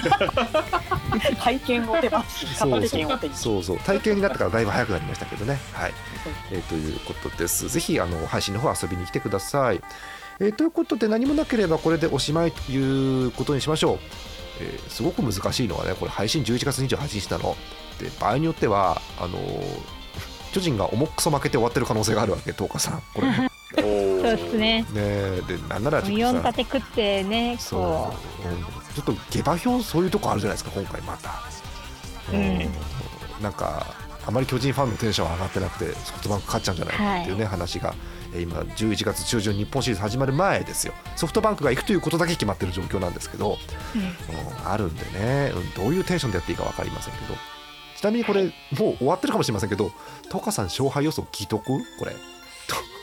[1.43, 5.59] 体験を手放し片手剣を手にそうそう体験になったからだいぶ早くなりましたけどね。
[5.73, 5.93] はい、
[6.51, 7.69] えーということです。
[7.69, 9.81] ぜひあの配信の方遊びに来てください、
[10.41, 13.99] えーということで何もなければこれでおしまいということにしましょう、
[14.61, 17.57] えーすごく難しいのはねこれ配信11月28日なの。
[18.01, 19.97] で場合によってはあのー
[20.53, 23.03] 巨人が重っくそ負けて終わってる可能性があるわけ東花さん。
[23.13, 23.29] これ
[23.77, 24.85] そうですね。
[24.95, 25.43] え。
[25.47, 28.15] でなんならちょっと4さ立て食ってねそう、こ
[28.45, 28.53] う。
[28.53, 28.65] ん
[28.95, 31.31] ちょっと下馬評そういうとこあるじゃないですか今回また、
[32.33, 32.59] うん。
[33.43, 33.87] なんか
[34.27, 37.95] あまり巨人ファンのテンション上がってなくてソフトバンク勝っちゃうんじゃないかっていうね、話が。
[38.35, 40.93] えー今11月中旬日本シリーズ始まる前ですよ。
[41.15, 43.57] ソフトバンクが行くということだけ決まってる状況なんですけど、
[43.95, 44.05] う、うん。
[44.05, 44.11] うん
[44.69, 47.35] あるんでね、うんどういうテンションでやっていいか分かりませんけど。
[47.97, 49.91] ちなみにこれもう終わってるかもしれませんけど
[50.29, 51.65] トカさん勝敗予想聞いとく？
[51.99, 52.13] これ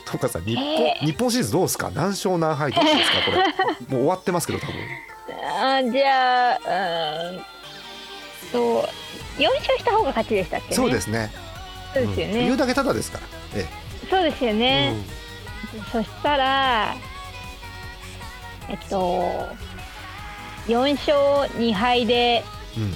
[0.05, 0.97] とトカさん日本,、え。
[1.01, 1.89] 日本シリーズどうですか？
[1.93, 3.17] 何勝何敗どっちですか？
[3.25, 3.37] これ。
[3.37, 4.75] もう終わってますけど多分。
[5.45, 7.45] あーじゃあうーん
[8.51, 8.89] と
[9.37, 10.75] 4勝した方が勝ちでしたっけね？
[10.75, 11.31] そうですね。
[11.93, 12.39] そうですよね、うん。
[12.45, 13.23] 言うだけただですから。
[13.55, 13.65] え
[14.09, 14.95] そうですよえね、
[15.91, 16.95] そしたら
[18.69, 19.47] えっと
[20.67, 21.17] 4勝
[21.59, 22.43] 2敗で
[22.77, 22.95] うん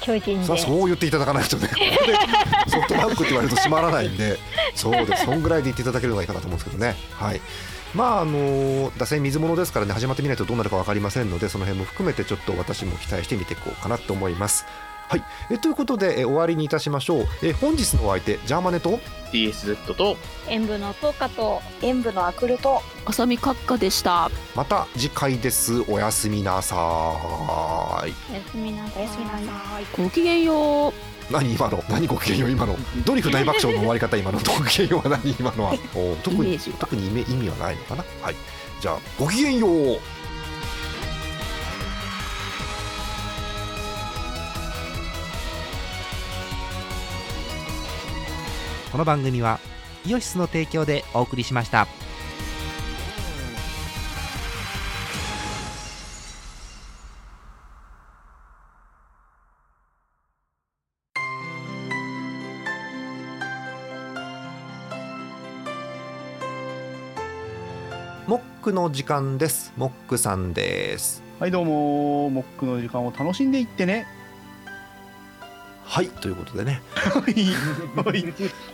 [0.00, 0.58] 巨人で。
[0.58, 1.68] そう言っていただかないとね。
[2.68, 4.38] ソフトバンクって言われると閉まらないんで
[4.74, 6.96] そうですそんぐらいで言っていただけるのがいいかなと思うんですけどね。
[7.14, 7.40] はい。
[7.94, 14.66] まああの打線水物ですからね始まってみないとどうなるか分かりませんのでその辺も含めてちょっと私も期待して見ていこうかなと思います
[15.08, 15.22] はい。
[15.50, 17.26] えということでえ終わりにいたしましょう。
[17.42, 19.00] え本日のお相手ジャーマネと
[19.32, 20.16] DSZ と
[20.48, 24.30] 演舞の10日と演舞のアクルと浅見閣下でした。
[24.54, 25.80] また次回です。
[25.90, 28.14] おやすみなさーい。
[28.30, 29.02] おやすみなさい。
[29.02, 29.86] おやすみなさい。
[29.96, 30.92] ごきげんよう。
[31.32, 31.82] 何今の？
[31.90, 32.76] 何ごきげんよう今の？
[33.04, 34.38] ドリフ大爆笑の終わり方今の？
[34.38, 35.72] ごきげんようは何今のは？
[35.94, 38.04] お特に特に意味意味はないのかな？
[38.22, 38.34] はい。
[38.80, 40.00] じゃあごきげんよう
[48.90, 49.60] この番組は
[50.06, 51.86] イオシスの提供でお送りしました。
[68.26, 69.74] モックの時間です。
[69.76, 71.22] モックさんです。
[71.38, 74.06] はいどうもモックの時間を楽しんでいってね。
[75.88, 76.82] はいということでね、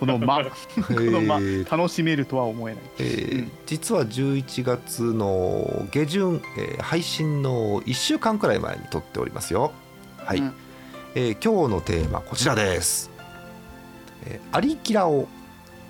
[0.00, 0.56] この間こ
[0.88, 1.36] の間。
[1.36, 1.76] えー。
[1.76, 2.82] 楽しめるとは思えない。
[2.98, 3.52] えーうん。
[3.66, 9.72] 実は11月の下旬、えー配信の1週間くらい前に撮っておりますよ。
[10.18, 10.54] はい、うん。
[11.14, 13.10] えー今日のテーマこちらです、
[14.26, 15.28] えーアリキラを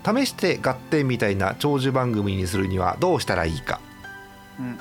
[0.04, 3.80] 試して合点みたいな長寿番組にするにはどうしたらいいか、
[4.60, 4.78] うん。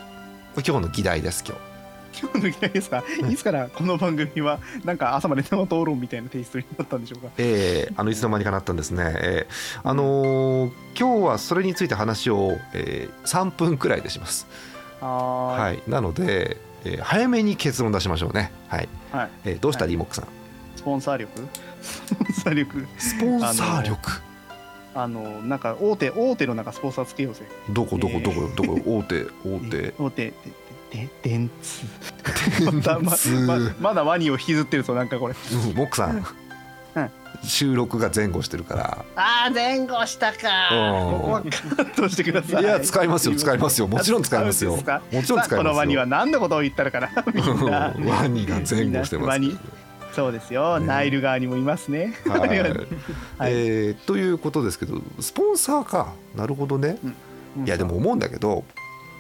[0.56, 1.73] 今日の議題です今日
[2.20, 3.32] 今日の議題ですか、うん。
[3.32, 7.30] いつからこの番組はなんか朝まで生討論みたいなテイストになったんでしょうか？
[7.38, 14.48] えーあのいつの間にかなったんですね、えーあのー今日はそれについて話を、えー3分くらいでします。
[15.02, 15.76] ははい。
[15.76, 18.52] い、なので、えー早めに結論出しましょうね。
[18.68, 19.30] はい、はい。
[19.46, 19.82] えーどうした？
[19.82, 20.28] らリーモックさん、
[20.76, 21.32] スポンサー力？
[21.82, 22.88] スポンサー力。
[23.00, 24.22] スポンサー力？
[24.96, 27.42] あのなんか大手大手のなんかスポンサーつけようぜ。
[27.72, 28.80] どこどこどこどこ？
[28.86, 29.94] 大手 大手。
[29.98, 30.34] 大手
[30.94, 32.66] でで電通。
[32.72, 33.12] まだま
[33.48, 35.34] ままだワニを引きずってるぞなんかこれ。
[35.34, 36.18] うんモックさん、
[36.96, 37.10] うん。
[37.44, 39.06] 収録が前後してるから。
[39.16, 40.70] ああ前後したか。
[40.72, 40.76] う
[41.10, 41.20] ん。
[41.20, 42.64] ここはカットしてください。
[42.64, 43.88] いや使いますよ使いますよ。
[43.88, 44.76] もちろん使いますよ。
[44.76, 45.58] もちろん使いますよ。
[45.58, 47.10] このワニは何のことを言ったのかな？
[47.34, 47.94] みんな。
[48.16, 49.28] ワニが前後してます。
[49.28, 49.58] ワニ。
[50.14, 50.86] そうですよ、ね。
[50.86, 52.14] ナイル川にもいますね。
[52.28, 52.50] はい。
[53.40, 53.52] はい。
[53.52, 56.14] えーということですけどスポンサーか。
[56.36, 56.98] なるほどね。
[57.66, 58.64] いやでも思うんだけど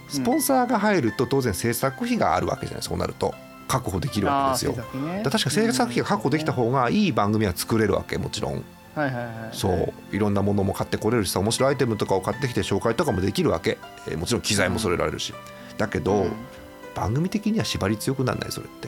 [0.08, 3.34] スポンサーが入ると当然制作費があるわけじゃないそうなると
[3.68, 4.84] 確保できるわけですよ。
[5.01, 5.24] ね。
[5.24, 8.64] だ確か制作費が確保できた方がいい番組は作れるわけもちろん。
[8.95, 9.34] はいはいはい。
[9.54, 9.93] そう。
[10.16, 13.78] いろんなものも買ってこれるしさ面白いアイテムとかを買ってきて紹介とかもできるわけ、
[14.08, 15.34] えーもちろん機材も揃えられるし。
[15.78, 16.32] だけど、うん。
[16.93, 18.88] 番組的には縛り強くならないそれって。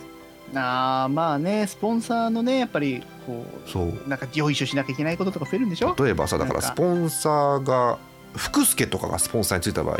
[0.53, 3.89] あーまあねスポンサーのねやっぱりこそう。
[3.89, 7.97] うなんかよいしなきゃいけないこととか増えるんでしょ、例えばさだからスポンサーが
[8.35, 9.99] 福助とかがスポンサーについた場合、う、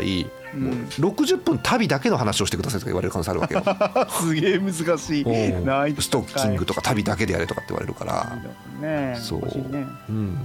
[0.58, 0.86] もうん。
[0.88, 3.62] 60分旅だけの話をしてくださいとか言われる可能性あるわけよ。
[4.10, 4.88] すげえ難しい。
[4.90, 6.10] ス。
[6.10, 8.38] トッキングとか旅だけでやれとかって言われるから、
[8.80, 9.16] ね。
[9.18, 9.40] そう。
[9.40, 10.38] うん、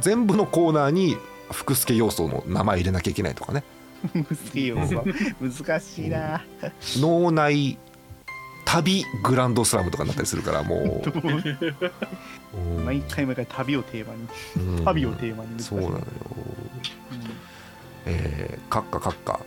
[0.00, 1.16] 全部のコーナーに
[1.50, 3.64] 福助要素の名前入れなきゃいけないとかね。
[4.14, 4.76] 難しいよ。
[5.40, 6.42] 難しいな。
[6.98, 7.78] 脳内
[8.64, 11.02] 旅グランドスラムとかになったりするからもう？
[12.76, 12.84] うん。
[12.84, 14.76] 毎回毎回旅をテーマに。
[14.78, 14.84] うん。
[14.84, 15.58] 旅をテーマに。
[15.60, 16.04] そうなのよ
[18.08, 19.40] えー、カッカカッカ。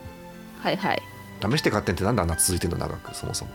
[0.59, 1.01] はいはい。
[1.41, 3.51] 試して買ってんってなんであんな続いてんの長くそもそも。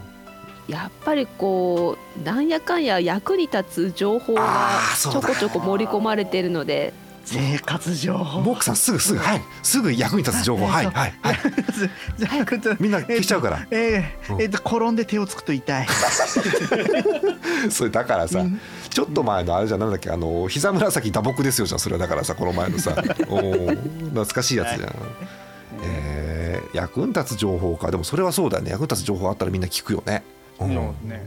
[0.69, 6.93] やっぱりこうなんやかんや役に立つ情報がちょこちょこ盛り込まれてるので
[7.27, 8.41] 生活情報。
[8.41, 9.43] モックさんすぐすぐはい。
[9.62, 10.66] すぐ役に立つ情報。
[10.66, 11.39] はいはいはい。
[12.16, 13.66] じゃあみんな消しちゃうから。
[13.70, 14.43] えーうん。
[14.43, 15.87] えーと転んで手をつくと痛い。
[17.70, 18.45] それだからさ
[18.89, 20.11] ちょっと前のあれじゃなんだっけ？
[20.11, 21.81] あの膝紫打撲ですよじゃん。
[21.81, 22.93] それはだからさこの前のさ。
[23.29, 23.77] おー
[24.11, 24.95] 懐かしいやつじゃん、
[25.83, 27.91] えー、役に立つ情報か。
[27.91, 28.70] でもそれはそうだよね。
[28.70, 30.22] 役に立つ情報あったらみんな聞くよね。
[30.61, 31.27] うん、そうね。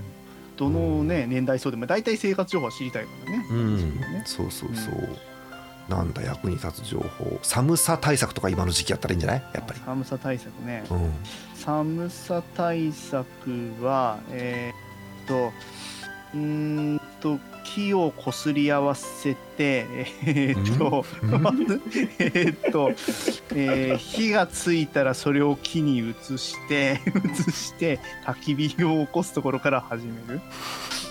[0.57, 3.45] どのね年代層でも大体生活情報は知りたいからね。
[3.49, 3.93] うん、
[4.25, 5.17] そうそうそう、
[5.89, 7.39] なんだ役に立つ情報。
[7.41, 9.43] 寒さ対策とか今の時期やったらいいんじゃない？
[9.53, 9.79] やっぱり。
[9.85, 10.83] 寒さ対策ね。
[10.89, 11.11] うん。
[11.55, 13.27] 寒さ対策
[13.81, 15.51] はえーっと
[16.33, 19.85] うーんと木をこすり合わせて
[20.25, 21.05] えーっと
[22.19, 22.91] えーっと、
[23.53, 27.01] えー火がついたらそれを木に移して
[27.47, 30.41] 移して焚き火を起こすところから始める、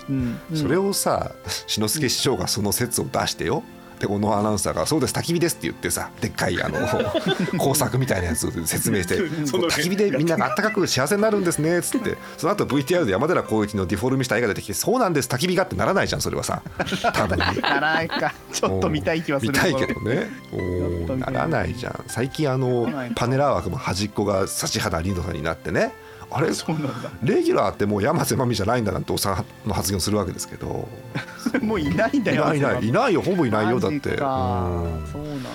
[0.09, 0.39] うん。
[0.51, 0.57] うん。
[0.57, 1.31] それをさ
[1.67, 3.63] 志の輔師匠がその説を出してよ
[3.99, 6.79] で小野アナウンサーが「そうです焚き火です」って言ってさでっかいあの
[7.59, 12.17] 工作みたいなやつを説明して「その焚き火でみんながあったかく幸せになるんですね」っつって。
[12.37, 16.61] その後 VTR で山寺宏一のディフォルメした絵が出てきて「そうなんです焚き火が」ってならないじゃんそれはさ。
[17.13, 17.37] 多分。
[17.37, 18.33] ならないか。
[18.51, 20.29] ちょっと見たい気はする見たいけどね。
[20.51, 21.33] おない。
[21.33, 22.03] らないじゃん。
[22.07, 25.91] 最近あのパネラー枠も端っこが指原莉乃さんになってね
[26.31, 26.53] あれ？
[26.53, 27.09] そうなんだ。
[27.23, 30.87] レギュラーってもう山瀬まみじゃないんだなんておっさんの発言をするわけですけど。
[31.61, 33.21] もういないんだよいないいないいないよ。
[33.21, 34.17] ほぼいないよだって。
[34.17, 35.49] そうなんだ。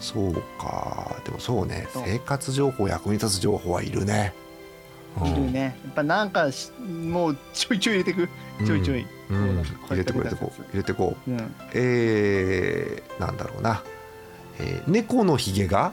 [0.00, 1.16] そうか。
[1.24, 1.88] でもそうね。
[1.92, 4.34] 生活情報役に立つ情報はいるね。
[5.24, 5.76] いるね。
[5.84, 8.28] やっぱなんかしもうちょいちょい入れてく。
[8.66, 11.30] ちょいちょい、うん、うん入れてこう入れてこ入れてこう。
[11.30, 11.54] うん。
[11.72, 13.82] えー、なんだろうな、
[14.58, 15.92] えー猫のひげが？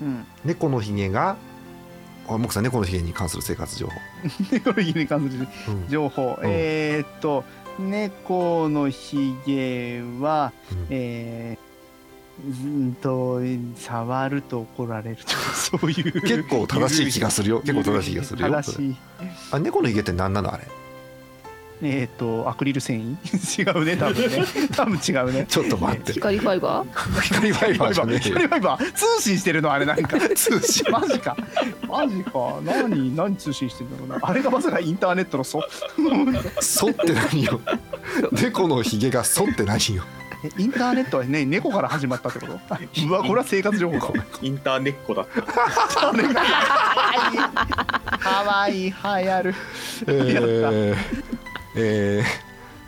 [0.00, 0.24] うん。
[0.44, 1.36] 猫のひげが
[2.28, 3.92] あ木さん猫のひげに関する生活情報、
[4.52, 6.50] 猫のひげに関するうん情報、うん。
[6.50, 7.44] えーっと
[7.78, 10.86] 猫のひげは、うん。
[10.90, 11.68] えー
[12.40, 13.40] うんと
[13.76, 15.16] 触ると怒られる。
[15.16, 15.90] と かそう。
[15.90, 17.60] いう結構正しい気がするよ。
[17.62, 18.48] 結構正しい気がするよ。
[18.62, 18.96] 正しい。
[19.50, 20.64] あ猫のひげって何なのあれ？
[21.80, 23.16] えーっとアクリル繊維？
[23.62, 24.44] 違うね多分ね。
[24.76, 25.46] 多分違うね。
[25.48, 26.12] ちょっと待って。
[26.14, 27.20] 光ファイバー？
[27.20, 28.92] 光ファイバー光ファイバー。
[28.92, 29.72] 通信してるの？
[29.72, 30.18] あれなんか。
[30.34, 30.84] 通信。
[30.90, 31.36] マジか。
[31.86, 32.32] マジか。
[32.64, 34.28] 何何通信してるんだろうな。
[34.28, 35.62] あれがまさかインターネットのそ
[36.60, 37.60] そって何よ。
[38.32, 40.04] 猫のひげがそって何よ。
[40.44, 42.52] えインターネットはね猫から始まったってこと？
[43.08, 44.12] うわこれは生活情報か。
[44.40, 45.42] インターネッコだった。
[48.18, 48.90] かわいい。
[48.90, 49.54] 流行る。
[50.06, 50.96] えー、
[51.76, 52.22] え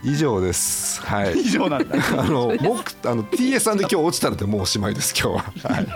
[0.03, 1.01] ー、以上です。
[1.03, 1.41] はい。
[1.41, 1.97] 以上なんだ。
[2.19, 5.75] あの僕あの TS さんで今日落ちたのでもうおしまいです今日は。
[5.75, 5.87] はい、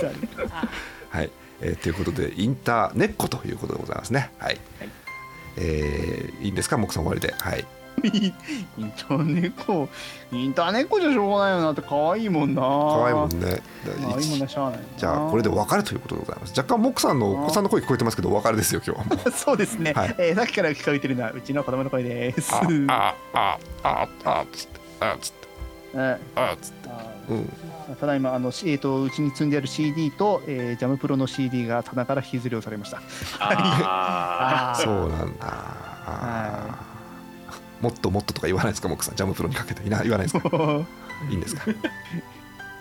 [1.10, 1.30] はい。
[1.60, 4.30] えーということでインターネッコということでございますね。
[4.38, 4.60] はい、
[5.56, 6.76] えーいいんですか？
[6.78, 7.32] 木さん終わりで。
[7.38, 7.64] はい
[8.02, 8.28] イ
[8.84, 9.88] ンターネット
[10.32, 12.60] インターネットじゃしょうがないよなって可愛いもんな。
[12.62, 13.62] 可愛いもんね。
[13.84, 14.84] 可愛いもんなしゃあないな。
[14.96, 16.52] じゃあこれでお別れということでございます。
[16.56, 19.30] 若干モックさんのお子さんの声聞こえてますけどお別れですよ今日は。
[19.32, 20.14] そうですね、はい。
[20.18, 22.52] えーさっきから聞こえてるのはうちの子供の声です。
[22.54, 25.48] あああああつってあつって。
[25.94, 26.90] うんあつって。
[27.30, 27.52] うん。
[27.96, 33.00] ただいまあの、しえー、とうちに積んである CD と、えージャムプロの CD が棚から引きずりをされました。
[33.38, 34.82] あー。
[34.82, 35.46] そうなんだ。
[36.06, 36.93] あー
[37.84, 39.16] もっともっととか言わないですかモックさん。
[39.16, 39.86] ジャムプロにかけて。
[39.86, 40.48] いな言わないですか？
[41.30, 41.62] いいんですか？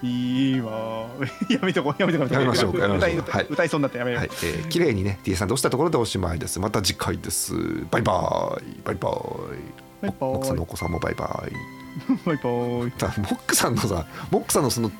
[0.02, 1.08] いいわ
[1.50, 2.34] やめとこうやめとこう。
[2.34, 3.48] やめましょうやめましょう歌いはい。
[3.50, 6.60] 歌いそうになったやめよう、はい、えー、綺麗にね T さんで押したところでおしまいです。
[6.60, 7.54] また次回です。
[7.90, 8.82] バイバイ。
[8.84, 10.08] バイバイ。
[10.08, 11.52] バイバモックさんのお子さんもバイバイ。
[12.26, 14.92] バイバーイモックさんのさモックさんのその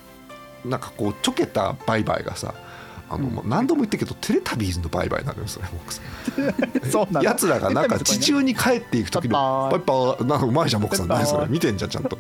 [0.64, 2.54] なんかこうちょけたバイバイがさ
[3.14, 5.64] あの、もう何度も言ったけどテレタビーズのバイバイなのよそん。
[7.24, 12.18] やつらがなんか地中に帰っていく時のバイバイなんかうまいじゃんモックさん何それ見てんじゃんちゃんと。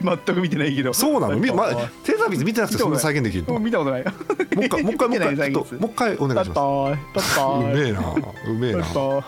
[0.00, 0.92] 全く見てないけど。
[0.92, 1.68] そうなのみ、ま
[2.04, 3.54] テレタビーズ見てなくてそんな再現できるの？
[3.54, 4.04] もうも見たことない。
[4.04, 4.10] も
[4.62, 7.40] う一回もう一回もう一回お願いします。
[7.40, 8.00] うめえな
[8.46, 9.22] うめえなそ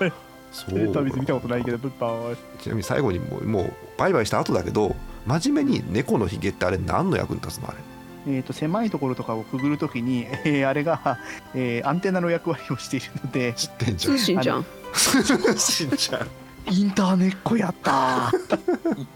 [0.68, 1.82] うテレタビス見たことないけどち
[2.66, 7.78] なみに最後にもうもうバイバイした後だけど真面目に猫のひげってあれ何の役に立つのあれ？
[8.26, 11.18] えー、と狭いところとかをくぐるときに、えーあれが、
[11.54, 13.54] えーアンテナの役割をしているので。
[13.54, 14.16] 知ってんじゃん。
[14.16, 14.66] 通信じゃん。
[15.56, 16.28] 信じゃん。
[16.70, 19.06] インターネットやったー